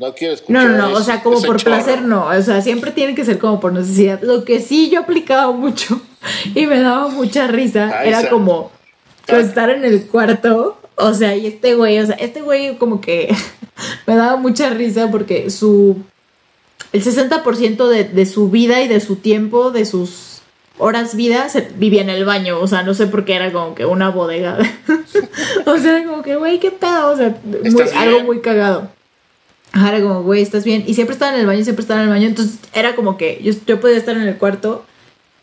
[0.00, 0.64] No quiero escuchar.
[0.64, 3.38] No, no, no, o sea, como por placer no, o sea, siempre tiene que ser
[3.38, 4.18] como por necesidad.
[4.22, 6.00] Lo que sí yo aplicaba mucho
[6.54, 8.70] y me daba mucha risa era como
[9.26, 13.02] pues, estar en el cuarto, o sea, y este güey, o sea, este güey como
[13.02, 13.34] que
[14.06, 15.98] me daba mucha risa porque su
[16.94, 20.40] el 60% de, de su vida y de su tiempo, de sus
[20.78, 22.58] horas vida, se vivía en el baño.
[22.58, 24.58] O sea, no sé por qué era como que una bodega.
[25.66, 27.10] o sea, como que, güey, qué pedo.
[27.10, 27.36] O sea,
[27.96, 28.90] algo muy cagado.
[29.74, 30.84] Era como, güey, ¿estás bien?
[30.86, 32.26] Y siempre estaba en el baño, siempre estaba en el baño.
[32.26, 34.84] Entonces era como que yo, yo podía estar en el cuarto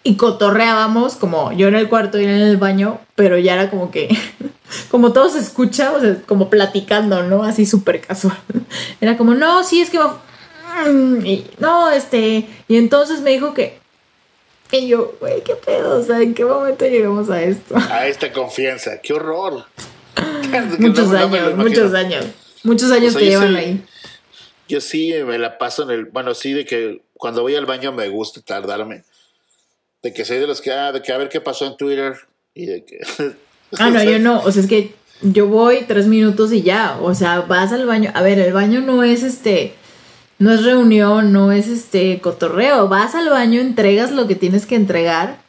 [0.04, 3.70] y cotorreábamos, como yo en el cuarto y él en el baño, pero ya era
[3.70, 4.08] como que,
[4.92, 7.44] como todo se escucha, o sea, como platicando, ¿no?
[7.44, 8.38] Así súper casual.
[9.02, 10.00] Era como, no, sí, es que
[11.26, 13.80] y, no, este, y entonces me dijo que,
[14.72, 17.76] y yo, güey, qué pedo, o sea, ¿en qué momento llegamos a esto?
[17.90, 19.66] A esta confianza, qué horror.
[20.80, 22.26] muchos años, muchos años,
[22.64, 23.84] muchos años que llevan ahí.
[24.68, 27.92] Yo sí me la paso en el, bueno, sí, de que cuando voy al baño
[27.92, 29.04] me gusta tardarme.
[30.02, 32.16] De que soy de los que, ah, de que a ver qué pasó en Twitter
[32.54, 33.00] y de que...
[33.80, 37.16] ah, no, yo no, o sea, es que yo voy tres minutos y ya, o
[37.16, 39.74] sea, vas al baño, a ver, el baño no es este
[40.40, 42.88] no es reunión, no es este cotorreo.
[42.88, 45.40] Vas al baño, entregas lo que tienes que entregar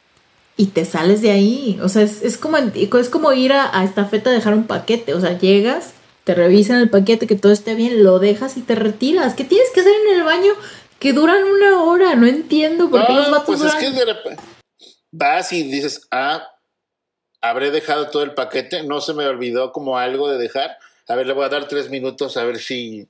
[0.57, 1.79] y te sales de ahí.
[1.83, 5.13] O sea, es, como, es como ir a, esta feta a dejar un paquete.
[5.13, 5.93] O sea, llegas,
[6.29, 9.33] te revisan el paquete, que todo esté bien, lo dejas y te retiras.
[9.33, 10.53] ¿Qué tienes que hacer en el baño?
[10.99, 14.43] Que duran una hora, no entiendo por qué los vatos pues es que de repente
[15.11, 16.47] vas y dices, ah,
[17.41, 20.77] habré dejado todo el paquete, no se me olvidó como algo de dejar.
[21.07, 23.07] A ver, le voy a dar tres minutos a ver si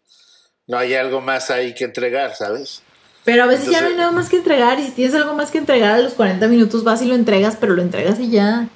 [0.65, 2.83] no hay algo más ahí que entregar, ¿sabes?
[3.25, 5.51] Pero a veces ya no hay nada más que entregar y si tienes algo más
[5.51, 8.69] que entregar a los 40 minutos vas y lo entregas, pero lo entregas y ya.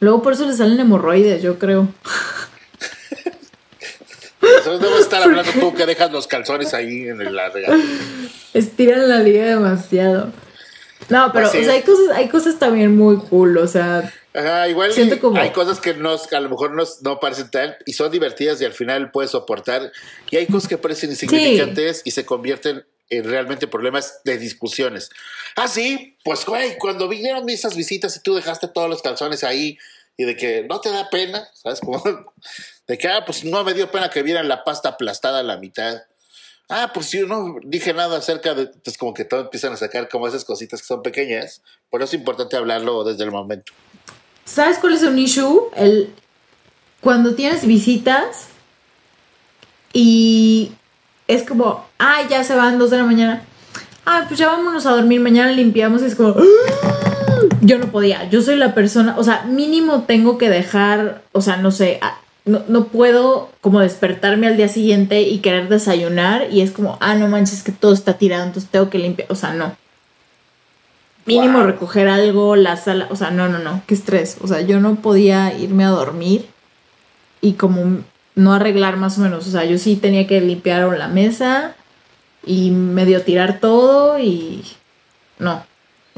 [0.00, 1.88] Luego por eso le salen hemorroides, yo creo.
[4.64, 7.76] Debo estar hablando tú que dejas los calzones ahí en la regadera.
[8.54, 10.32] Estiran la liga demasiado.
[11.08, 14.92] No, pero o sea, hay cosas, hay cosas también muy cool, o sea, Ajá, igual
[15.38, 18.66] hay cosas que no, a lo mejor no, no, parecen tal y son divertidas y
[18.66, 19.90] al final puedes soportar.
[20.30, 25.08] Y hay cosas que parecen insignificantes y se convierten en realmente problemas de discusiones.
[25.54, 29.78] Ah, sí, pues güey, cuando vinieron esas visitas y tú dejaste todos los calzones ahí
[30.18, 31.80] y de que no te da pena, ¿sabes?
[31.80, 32.02] Como
[32.86, 35.56] de que, ah, pues no me dio pena que vieran la pasta aplastada a la
[35.56, 36.02] mitad.
[36.68, 40.08] Ah, pues yo no dije nada acerca de, pues como que todo empiezan a sacar
[40.08, 43.72] como esas cositas que son pequeñas, por eso es importante hablarlo desde el momento.
[44.44, 45.70] ¿Sabes cuál es un issue?
[45.76, 46.12] El,
[47.00, 48.48] cuando tienes visitas
[49.92, 50.72] y
[51.28, 53.44] es como, ah, ya se van dos de la mañana.
[54.04, 56.02] Ah, pues ya vámonos a dormir, mañana limpiamos.
[56.02, 57.40] Y es como, ¡Ah!
[57.60, 58.28] yo no podía.
[58.28, 61.98] Yo soy la persona, o sea, mínimo tengo que dejar, o sea, no sé,
[62.46, 67.14] no, no puedo como despertarme al día siguiente y querer desayunar y es como, ah,
[67.14, 69.30] no manches, que todo está tirado, entonces tengo que limpiar.
[69.30, 69.76] O sea, no
[71.26, 74.38] mínimo recoger algo, la sala, o sea, no, no, no, qué estrés.
[74.40, 76.46] O sea, yo no podía irme a dormir
[77.40, 77.98] y como
[78.34, 79.46] no arreglar más o menos.
[79.46, 81.74] O sea, yo sí tenía que limpiar la mesa
[82.44, 84.64] y medio tirar todo y
[85.38, 85.64] no.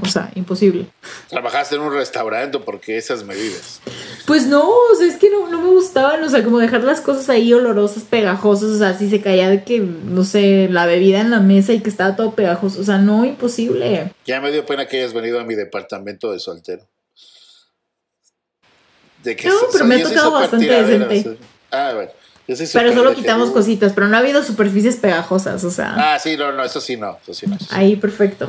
[0.01, 0.87] O sea, imposible.
[1.29, 3.81] ¿Trabajaste en un restaurante porque esas medidas?
[4.27, 7.01] Pues no, o sea, es que no, no me gustaban, o sea, como dejar las
[7.01, 11.21] cosas ahí olorosas, pegajosas, o sea, si se caía de que, no sé, la bebida
[11.21, 14.13] en la mesa y que estaba todo pegajoso, o sea, no, imposible.
[14.25, 16.87] Ya me dio pena que hayas venido a mi departamento de soltero.
[19.25, 21.39] De que no, pero me ha tocado bastante decente.
[21.71, 22.11] Ah, bueno.
[22.73, 25.95] pero solo quitamos cositas, pero no ha habido superficies pegajosas, o sea.
[25.97, 27.59] Ah, sí, no, no, eso sí no, eso sí no.
[27.71, 28.49] Ahí, perfecto.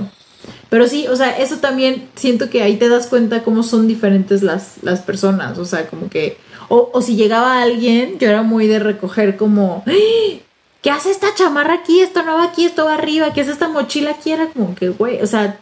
[0.69, 4.43] Pero sí, o sea, eso también siento que ahí te das cuenta cómo son diferentes
[4.43, 5.57] las, las personas.
[5.57, 6.37] O sea, como que.
[6.69, 9.83] O, o si llegaba alguien, yo era muy de recoger como.
[9.87, 10.39] ¡Ah!
[10.81, 11.99] ¿Qué hace esta chamarra aquí?
[11.99, 13.33] Esto no va aquí, esto va arriba.
[13.33, 14.31] ¿Qué es esta mochila aquí?
[14.31, 15.59] Era como que, güey, o sea,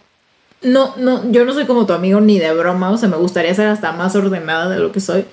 [0.61, 2.91] no, no, yo no soy como tu amigo ni de broma.
[2.91, 5.25] O sea, me gustaría ser hasta más ordenada de lo que soy.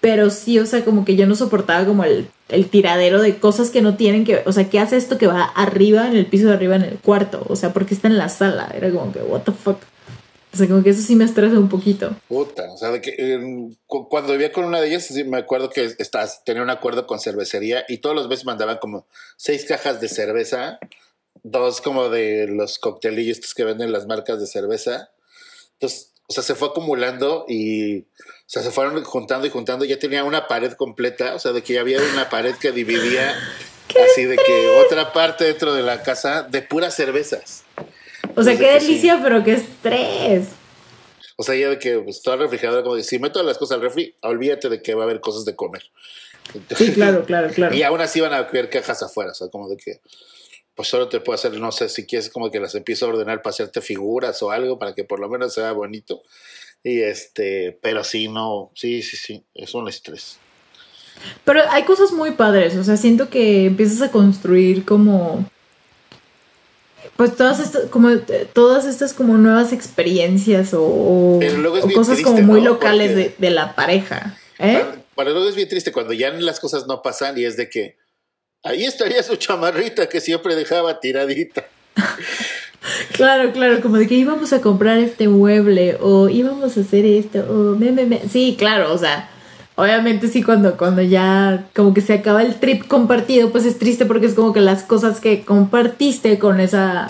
[0.00, 2.28] Pero sí, o sea, como que yo no soportaba como el,
[2.70, 6.06] tiradero de cosas que no tienen que O sea, ¿qué hace esto que va arriba,
[6.06, 7.44] en el piso de arriba, en el cuarto?
[7.48, 8.70] O sea, porque está en la sala.
[8.74, 9.78] Era como que, what the fuck.
[10.56, 12.16] O sea, como que eso sí me estresa un poquito.
[12.28, 15.84] Puta, o sea, de que em, cuando vivía con una de ellas, me acuerdo que
[15.98, 20.08] estás, tenía un acuerdo con cervecería y todos los meses mandaban como seis cajas de
[20.08, 20.78] cerveza,
[21.42, 25.10] dos como de los coctelillos que venden las marcas de cerveza.
[25.74, 28.06] Entonces, o sea, se fue acumulando y,
[28.46, 29.84] o sea, se fueron juntando y juntando.
[29.84, 33.34] Ya tenía una pared completa, o sea, de que ya había una pared que dividía
[34.12, 37.64] así de que otra parte dentro de la casa de puras cervezas.
[38.36, 40.48] O sea, qué delicia, pero qué estrés.
[41.36, 43.82] O sea, ya de que pues, toda refrigeradora, como de, si meto las cosas al
[43.82, 45.82] refri, olvídate de que va a haber cosas de comer.
[46.76, 47.74] Sí, claro, claro, claro.
[47.74, 50.00] Y aún así van a ver cajas afuera, o sea, como de que
[50.76, 53.40] pues solo te puedo hacer, no sé, si quieres como que las empiezo a ordenar
[53.40, 56.22] para hacerte figuras o algo, para que por lo menos sea bonito.
[56.86, 60.38] Y este, pero sí, no, sí, sí, sí, es un estrés.
[61.44, 65.50] Pero hay cosas muy padres, o sea, siento que empiezas a construir como
[67.16, 68.16] pues todas estas como
[68.52, 71.40] todas estas como nuevas experiencias o,
[71.92, 74.38] cosas como muy locales de, la pareja.
[74.60, 74.84] ¿eh?
[75.16, 77.96] Para, luego es bien triste cuando ya las cosas no pasan y es de que
[78.62, 81.66] ahí estaría su chamarrita que siempre dejaba tiradita.
[83.12, 87.40] claro, claro, como de que íbamos a comprar este mueble o íbamos a hacer esto
[87.48, 89.28] o me, me, sí, claro, o sea,
[89.76, 94.06] obviamente sí cuando cuando ya como que se acaba el trip compartido, pues es triste
[94.06, 97.06] porque es como que las cosas que compartiste con esa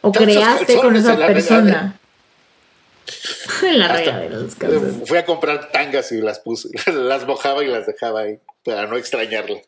[0.00, 1.98] o creaste con esa persona.
[3.62, 4.54] en la regadera los
[5.06, 8.96] Fui a comprar tangas y las puse, las mojaba y las dejaba ahí para no
[8.96, 9.60] extrañarla.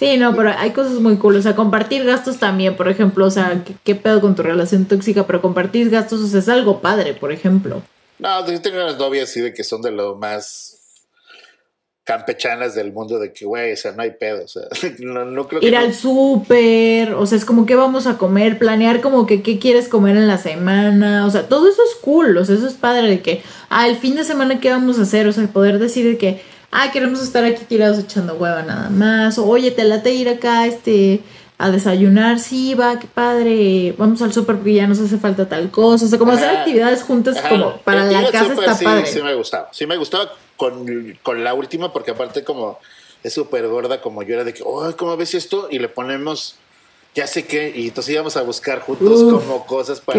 [0.00, 1.36] Sí, no, pero hay cosas muy cool.
[1.36, 3.26] O sea, compartir gastos también, por ejemplo.
[3.26, 5.26] O sea, ¿qué, pedo con tu relación tóxica?
[5.26, 7.82] Pero compartir gastos o sea, es algo padre, por ejemplo.
[8.18, 10.78] No, yo tengo unas novias así de que son de lo más
[12.04, 14.62] campechanas del mundo de que, güey, o sea, no hay pedo, o sea,
[15.00, 15.66] no, creo que...
[15.66, 19.58] Ir al súper, o sea, es como qué vamos a comer, planear como que qué
[19.58, 22.74] quieres comer en la semana, o sea, todo eso es cool, o sea, eso es
[22.74, 25.78] padre de que, ah, el fin de semana qué vamos a hacer, o sea, poder
[25.78, 29.84] decir de que, ah, queremos estar aquí tirados echando hueva nada más, o oye, te
[29.84, 31.20] late ir acá, este,
[31.58, 35.70] a desayunar, sí, va, qué padre, vamos al súper porque ya nos hace falta tal
[35.70, 39.06] cosa, o sea, como hacer actividades juntas como para la casa está sí, padre.
[39.06, 42.78] Sí me gustaba, sí me gustaba con, con la última porque aparte como
[43.22, 45.68] es súper gorda como yo era de que, oh, ¿cómo ves esto?
[45.70, 46.56] Y le ponemos
[47.14, 50.18] ya sé qué, y entonces íbamos a buscar juntos como cosas para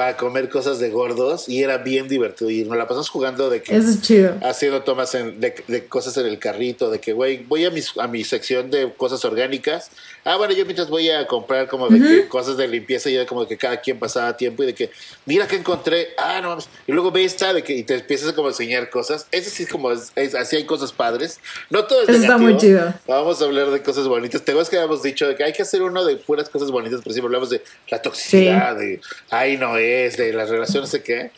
[0.00, 3.60] para comer cosas de gordos y era bien divertido y nos la pasamos jugando de
[3.60, 4.34] que Eso es chido.
[4.40, 8.24] haciendo tomas de, cosas en el carrito de que güey voy a mi, a mi
[8.24, 9.90] sección de cosas orgánicas.
[10.24, 13.26] Ah bueno yo mientras voy a comprar como de que cosas de limpieza y de
[13.26, 14.90] como que cada quien pasaba tiempo y de que
[15.26, 16.14] mira que encontré.
[16.16, 19.26] Ah no y luego ve esta de que y te empiezas a como enseñar cosas.
[19.30, 21.40] Ese sí es como es, así hay cosas padres.
[21.68, 22.94] No todo es Eso está muy chido.
[23.06, 24.42] Vamos a hablar de cosas bonitas.
[24.42, 27.02] Te ves que habíamos dicho de que hay que hacer uno de puras cosas bonitas
[27.02, 28.98] por ejemplo hablamos de la toxicidad de
[29.28, 31.30] ay no es, de las relaciones, sé qué.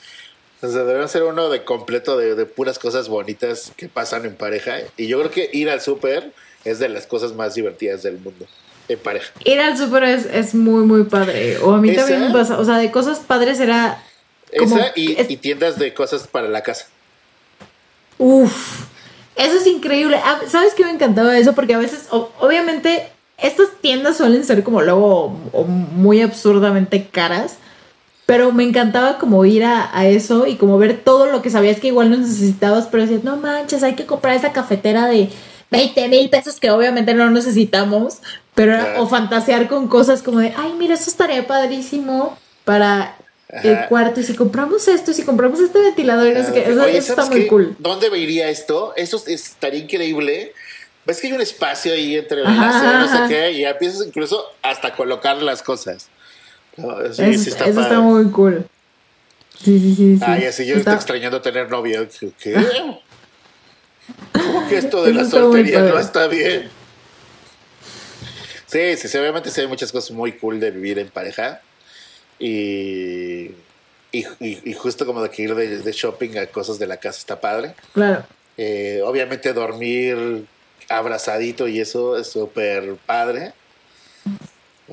[0.63, 4.79] O sea, debe ser uno de completo de, puras cosas bonitas que pasan en pareja.
[4.97, 6.33] Y yo creo que ir al súper
[6.65, 8.47] es de las cosas más divertidas del mundo
[8.89, 9.33] en pareja.
[9.45, 11.59] Ir al súper es, muy, muy padre.
[11.59, 12.59] O a mí también me pasa.
[12.59, 14.01] O sea, de cosas padres era.
[14.57, 16.87] Como, esa y, tiendas de cosas para la casa.
[18.19, 18.85] Uf,
[19.35, 20.21] eso es increíble.
[20.23, 21.55] Ah, ¿Sabes qué me encantaba eso?
[21.55, 25.31] Porque a veces, obviamente, estas tiendas suelen ser como luego
[25.67, 27.57] muy absurdamente caras.
[28.27, 31.89] Pero me encantaba como ir a, eso y como ver todo lo que sabías que
[31.89, 35.29] igual no necesitabas, pero decías, no manches, hay que comprar esa cafetera de
[35.70, 38.18] 20 mil pesos que obviamente no necesitamos,
[38.55, 43.16] pero o fantasear con cosas como de, ay, mira, eso estaría padrísimo para
[43.49, 47.77] el cuarto y si compramos esto, y si compramos este ventilador, eso, está muy cool.
[47.79, 48.95] ¿Dónde iría esto?
[48.97, 50.53] Eso estaría increíble.
[51.05, 54.95] Ves que hay un espacio ahí entre las no sé qué, y empiezas incluso hasta
[54.95, 56.09] colocar las cosas
[56.77, 58.66] eso, está, muy cool.
[59.62, 60.18] Sí, sí, sí.
[60.23, 62.07] Ay, así yo estoy extrañando tener novia.
[62.39, 62.55] ¿Qué?
[64.33, 66.68] ¿Cómo que esto de la soltería no está bien?
[68.66, 71.61] Sí, sí, obviamente se hay muchas cosas muy cool de vivir en pareja.
[72.39, 73.51] Y,
[74.11, 77.75] y, justo como de que ir de, shopping a cosas de la casa está padre.
[77.93, 78.25] Claro.
[78.57, 80.47] Eh, obviamente dormir
[80.89, 83.53] abrazadito y eso es súper padre.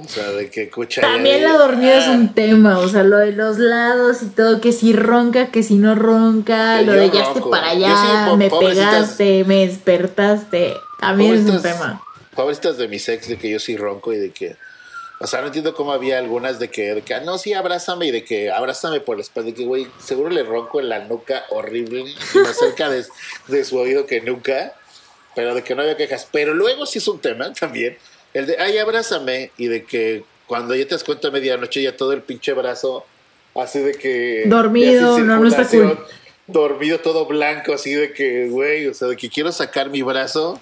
[0.03, 1.01] O sea, de que escucha.
[1.01, 4.71] También la dormida es un tema, o sea, lo de los lados y todo, que
[4.71, 9.67] si ronca, que si no ronca, lo de ya esté para allá, me pegaste, me
[9.67, 10.73] despertaste.
[10.99, 12.01] También es un tema.
[12.35, 14.55] Pobrecitas de mi sex, de que yo sí ronco y de que.
[15.21, 18.07] O sea, no entiendo cómo había algunas de que, de que ah, no, sí, abrázame
[18.07, 19.49] y de que abrázame por la espalda.
[19.49, 23.05] De que, güey, seguro le ronco en la nuca horrible, más cerca de,
[23.47, 24.73] de su oído que nunca.
[25.35, 26.27] Pero de que no había quejas.
[26.31, 27.97] Pero luego sí es un tema también
[28.34, 29.51] el de, ay, abrázame.
[29.57, 33.05] Y de que cuando ya te das cuenta a medianoche, ya todo el pinche brazo,
[33.55, 34.43] así de que.
[34.47, 35.99] Dormido, no, no está cool.
[36.47, 40.59] Dormido, todo blanco, así de que, güey, o sea, de que quiero sacar mi brazo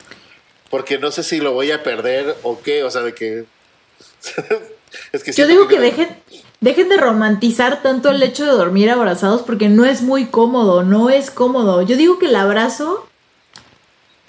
[0.70, 3.45] porque no sé si lo voy a perder o qué, o sea, de que.
[5.11, 6.09] es que Yo digo que, dejen,
[6.59, 11.09] dejen de romantizar tanto el hecho de dormir abrazados porque no es muy cómodo, no
[11.09, 11.82] es cómodo.
[11.82, 13.07] Yo digo que el abrazo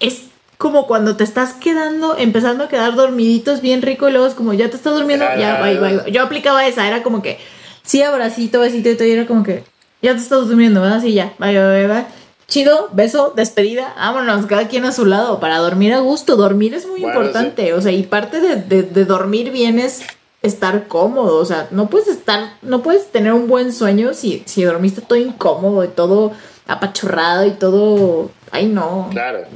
[0.01, 0.23] es
[0.59, 4.53] como cuando te estás quedando, empezando a quedar dormiditos bien rico y luego es como
[4.53, 7.39] ya te estás durmiendo, ya, bye, bye, Yo aplicaba esa, era como que
[7.85, 9.63] sí, abracito, besito y todo, y era como que
[10.03, 11.01] ya te estás durmiendo, ¿verdad?
[11.01, 12.05] Sí, ya, bye, bye, bye.
[12.49, 16.35] chido, beso, despedida, vámonos, cada quien a su lado, para dormir a gusto.
[16.35, 20.03] Dormir es muy importante, o sea, y parte de, de, dormir bien es
[20.43, 24.65] estar cómodo, o sea, no puedes estar, no puedes tener un buen sueño si, si
[24.65, 26.33] dormiste todo incómodo y todo
[26.67, 29.09] apachurrado y todo, ay no.
[29.13, 29.47] Claro.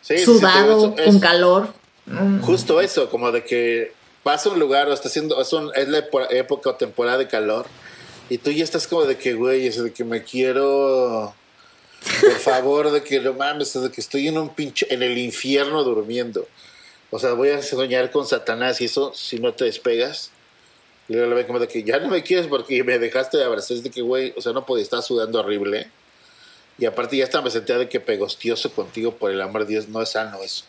[0.00, 1.72] Sudado, con calor.
[2.42, 3.92] Justo eso, como de que
[4.24, 7.66] vas a un lugar o está haciendo, es, es la época o temporada de calor
[8.28, 11.34] y tú ya estás como de que, güey, es de que me quiero
[12.20, 15.84] por favor, de que no mames, de que estoy en un pinche, en el infierno
[15.84, 16.46] durmiendo.
[17.10, 20.30] O sea, voy a soñar con Satanás y eso si no te despegas.
[21.08, 23.44] Y luego le ven como de que ya no me quieres porque me dejaste de
[23.44, 23.76] abrazar.
[23.76, 25.90] Es de que, güey, o sea, no podía estar sudando horrible.
[26.80, 29.88] Y aparte ya hasta me sentía de que pegostioso contigo por el amor de Dios.
[29.88, 30.64] No es sano eso.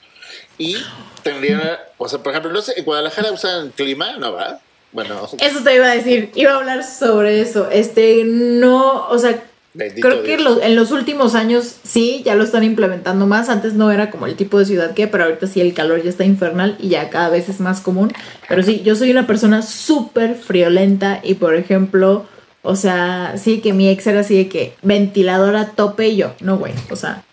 [0.58, 0.76] Y
[1.24, 4.60] tendría, o sea, por ejemplo, no sé, en Guadalajara usan clima, ¿no va?
[4.92, 5.28] Bueno.
[5.40, 7.70] Eso te iba a decir, iba a hablar sobre eso.
[7.72, 9.42] Este, no, o sea,
[9.74, 13.48] Creo que en los últimos años sí, ya lo están implementando más.
[13.48, 16.10] Antes no era como el tipo de ciudad que, pero ahorita sí el calor ya
[16.10, 18.12] está infernal y ya cada vez es más común.
[18.50, 22.26] Pero sí, yo soy una persona súper friolenta y por ejemplo,
[22.64, 26.58] o sea, sí que mi ex era así de que ventiladora tope y yo, no
[26.58, 27.24] güey, o sea,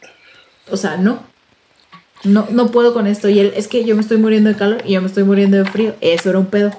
[0.71, 1.27] o sea, no.
[2.25, 3.29] No, no puedo con esto.
[3.29, 5.57] Y él, es que yo me estoy muriendo de calor y yo me estoy muriendo
[5.57, 5.95] de frío.
[6.01, 6.73] Eso era un pedo.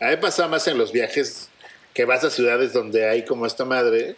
[0.00, 1.48] A mí pasa más en los viajes
[1.94, 4.16] que vas a ciudades donde hay como esta madre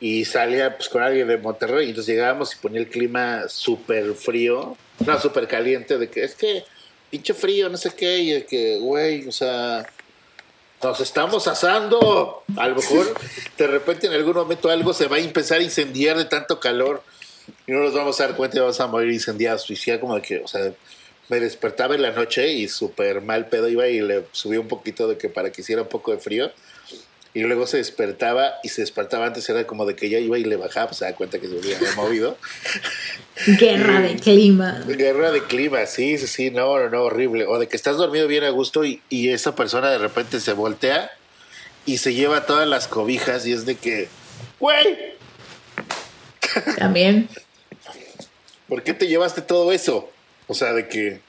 [0.00, 4.14] y salía pues con alguien de Monterrey y entonces llegábamos y ponía el clima súper
[4.14, 4.76] frío,
[5.06, 6.64] no, súper caliente, de que es que
[7.10, 9.86] pinche frío, no sé qué, y de que, güey, o sea,
[10.84, 13.14] nos estamos asando, a lo mejor
[13.56, 17.02] de repente en algún momento algo se va a empezar a incendiar de tanto calor
[17.66, 20.40] y no nos vamos a dar cuenta y vamos a morir incendiados, y como que,
[20.40, 20.72] o sea,
[21.28, 25.08] me despertaba en la noche y súper mal pedo iba y le subí un poquito
[25.08, 26.52] de que para que hiciera un poco de frío
[27.34, 30.44] y luego se despertaba y se despertaba antes era como de que ya iba y
[30.44, 32.38] le bajaba, pues se da cuenta que se había movido.
[33.58, 34.84] Guerra de clima.
[34.86, 37.46] Guerra de clima, sí, sí, sí, no, no, no, horrible.
[37.46, 40.52] O de que estás dormido bien a gusto y, y esa persona de repente se
[40.52, 41.10] voltea
[41.84, 44.08] y se lleva todas las cobijas y es de que,
[44.60, 45.14] güey.
[46.78, 47.28] También.
[48.68, 50.08] ¿Por qué te llevaste todo eso?
[50.46, 51.20] O sea, de que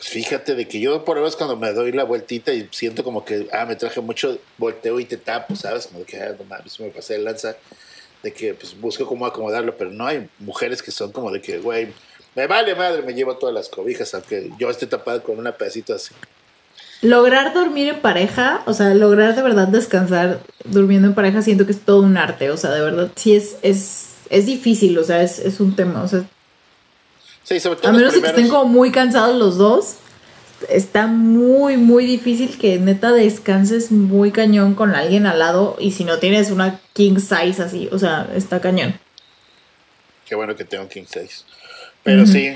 [0.00, 3.24] fíjate de que yo por lo menos cuando me doy la vueltita y siento como
[3.24, 5.86] que, ah, me traje mucho, volteo y te tapo, ¿sabes?
[5.88, 7.56] Como que, ah, no mames, me pasé de lanza,
[8.22, 11.58] de que pues busco cómo acomodarlo, pero no hay mujeres que son como de que,
[11.58, 11.88] güey,
[12.34, 15.94] me vale madre, me llevo todas las cobijas, aunque yo esté tapado con una pedacito
[15.94, 16.14] así.
[17.02, 21.72] Lograr dormir en pareja, o sea, lograr de verdad descansar durmiendo en pareja, siento que
[21.72, 25.22] es todo un arte, o sea, de verdad sí es, es, es difícil, o sea,
[25.22, 26.24] es, es un tema, o sea,
[27.82, 29.96] a menos que estén como muy cansados los dos,
[30.68, 36.04] está muy, muy difícil que neta descanses muy cañón con alguien al lado y si
[36.04, 38.98] no tienes una king size así, o sea, está cañón.
[40.26, 41.44] Qué bueno que tengo king size.
[42.04, 42.54] Pero sí,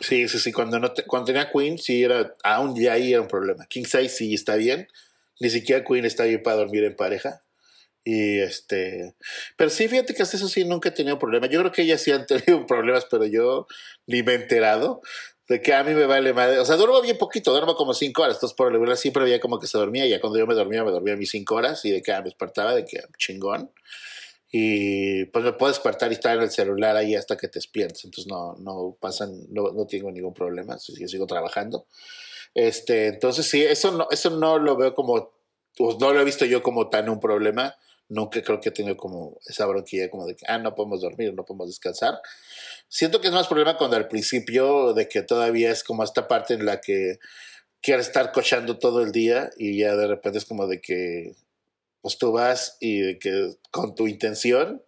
[0.00, 3.28] sí, sí, sí, cuando, no cuando tenía queen, sí era, aún ya ahí era un
[3.28, 3.66] problema.
[3.66, 4.88] King size sí está bien,
[5.40, 7.42] ni siquiera queen está bien para dormir en pareja.
[8.04, 9.14] Y este,
[9.56, 11.50] pero sí, fíjate que hasta eso sí nunca he tenido problemas.
[11.50, 13.66] Yo creo que ellas sí han tenido problemas, pero yo
[14.06, 15.02] ni me he enterado
[15.48, 16.58] de que a mí me vale madre.
[16.58, 18.36] O sea, duermo bien poquito, duermo como cinco horas.
[18.36, 20.06] Entonces, por lo siempre había como que se dormía.
[20.06, 21.84] Y ya cuando yo me dormía, me dormía mis cinco horas.
[21.84, 23.70] Y de que ah, me despertaba, de que chingón.
[24.50, 28.04] Y pues me puedo despertar y estar en el celular ahí hasta que te despiertes.
[28.04, 30.76] Entonces, no, no pasan, no, no tengo ningún problema.
[30.98, 31.86] Yo sigo trabajando.
[32.54, 35.32] Este, entonces, sí, eso no, eso no lo veo como,
[35.76, 37.76] pues no lo he visto yo como tan un problema
[38.12, 41.32] nunca creo que he tenido como esa bronquilla como de que, ah, no podemos dormir,
[41.34, 42.20] no podemos descansar.
[42.88, 46.54] Siento que es más problema cuando al principio de que todavía es como esta parte
[46.54, 47.18] en la que
[47.80, 51.34] quieres estar cochando todo el día y ya de repente es como de que
[52.02, 54.82] pues tú vas y de que con tu intención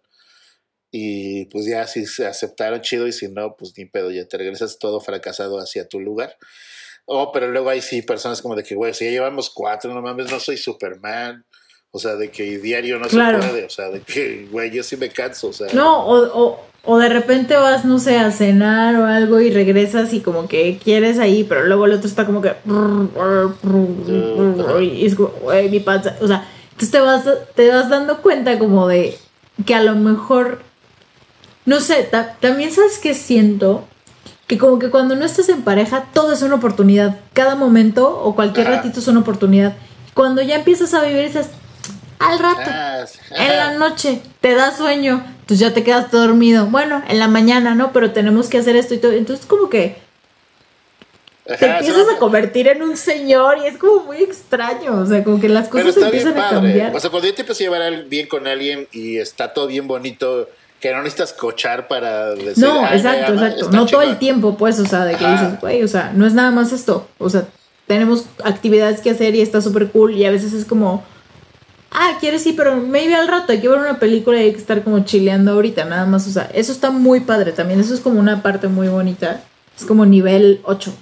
[0.91, 4.37] y pues ya si se aceptaron chido y si no pues ni pedo ya te
[4.37, 6.37] regresas todo fracasado hacia tu lugar.
[7.05, 10.01] Oh, pero luego hay sí personas como de que, güey, si ya llevamos cuatro, no
[10.01, 11.45] mames, no soy Superman
[11.95, 14.97] o sea, de que diario no se puede, o sea, de que, güey, yo sí
[14.97, 15.67] me canso, o sea.
[15.71, 20.19] No, o, o, de repente vas, no sé, a cenar o algo y regresas y
[20.19, 22.53] como que quieres ahí, pero luego el otro está como que...
[24.81, 27.23] Y es como, güey, mi panza, o sea, entonces te vas,
[27.55, 29.17] te vas dando cuenta como de
[29.65, 30.59] que a lo mejor,
[31.65, 32.09] no sé,
[32.41, 33.85] también sabes que siento
[34.47, 37.21] que como que cuando no estás en pareja, todo es una oportunidad.
[37.31, 39.77] Cada momento o cualquier ratito es una oportunidad.
[40.13, 41.49] Cuando ya empiezas a vivir esas
[42.19, 46.65] al rato, ah, en la noche, te da sueño, pues ya te quedas dormido.
[46.67, 47.91] Bueno, en la mañana, ¿no?
[47.91, 49.11] Pero tenemos que hacer esto y todo.
[49.11, 49.97] Entonces, como que
[51.45, 54.99] te empiezas a convertir en un señor y es como muy extraño.
[55.01, 56.95] O sea, como que las cosas empiezan a cambiar.
[56.95, 59.87] O sea, cuando yo te empiezas a llevar bien con alguien y está todo bien
[59.87, 60.49] bonito,
[60.79, 62.63] que no necesitas cochar para decir.
[62.63, 63.69] No, "Ay, me exacto, ama", exacto.
[63.71, 65.45] No todo el tiempo, pues, o sea, de que Ajá.
[65.45, 67.07] dices, güey, o sea, no es nada más esto.
[67.19, 67.45] O sea,
[67.87, 71.03] tenemos actividades que hacer y está súper cool y a veces es como,
[71.95, 74.59] ah, quieres sí, pero maybe al rato hay que ver una película y hay que
[74.59, 76.27] estar como chileando ahorita, nada más.
[76.27, 77.79] O sea, eso está muy padre también.
[77.79, 79.41] Eso es como una parte muy bonita.
[79.77, 80.93] Es como nivel 8.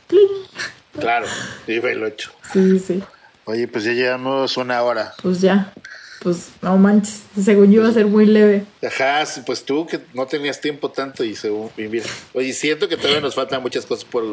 [0.99, 1.25] Claro,
[1.67, 2.31] nivel 8.
[2.53, 3.03] Sí, sí.
[3.45, 5.13] Oye, pues ya llevamos una hora.
[5.21, 5.73] Pues ya.
[6.21, 7.23] Pues no manches.
[7.43, 8.63] Según yo iba a ser muy leve.
[8.85, 11.69] Ajá, sí, pues tú que no tenías tiempo tanto y según.
[11.77, 14.23] Y mira, oye, siento que todavía nos faltan muchas cosas por,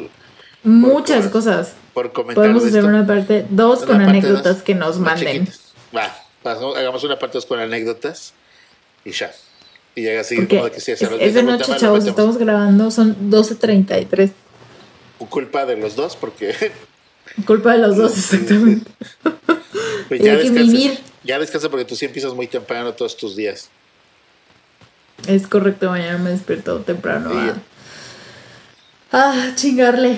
[0.62, 1.72] Muchas por- cosas.
[1.92, 2.42] por comentar.
[2.44, 2.88] Podemos de hacer esto.
[2.88, 5.48] una parte 2 Una con anécdotas dos, que nos manden.
[5.96, 8.32] Va, pasamos- hagamos una parte 2 con anécdotas
[9.04, 9.32] y ya.
[9.94, 11.98] Y llega así como de que sí, es, es de noche, "Puta madre, chavos.
[12.04, 12.08] metemos".
[12.08, 12.90] Estamos grabando.
[12.90, 14.30] Son 12.33.
[15.28, 16.54] Culpa de los dos porque
[17.46, 18.90] Culpa de los dos, exactamente.
[20.08, 20.98] pues, ya, hay que descansa, vivir.
[21.24, 23.68] ya descansa porque tú sí empiezas muy temprano todos tus días.
[25.26, 27.30] Es correcto, mañana me despierto temprano.
[27.30, 27.36] Sí.
[27.36, 27.62] a-
[29.12, 30.16] Ah, chingarle.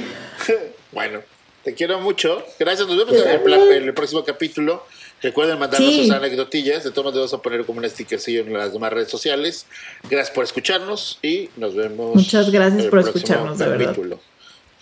[0.93, 1.21] Bueno,
[1.65, 2.45] te quiero mucho.
[2.59, 2.87] Gracias.
[2.87, 4.87] Nos vemos en el, pla- en el próximo capítulo.
[5.23, 6.03] Recuerden mandarnos Sí.
[6.03, 6.85] sus anecdotillas.
[6.85, 9.67] De todos modos, vamos a poner como un stickercillo en las demás redes sociales.
[10.11, 12.15] Gracias por escucharnos y nos vemos.
[12.17, 13.85] Muchas gracias en el por escucharnos, de verdad.
[13.87, 14.21] capítulo.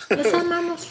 [0.09, 0.88] Los amamos.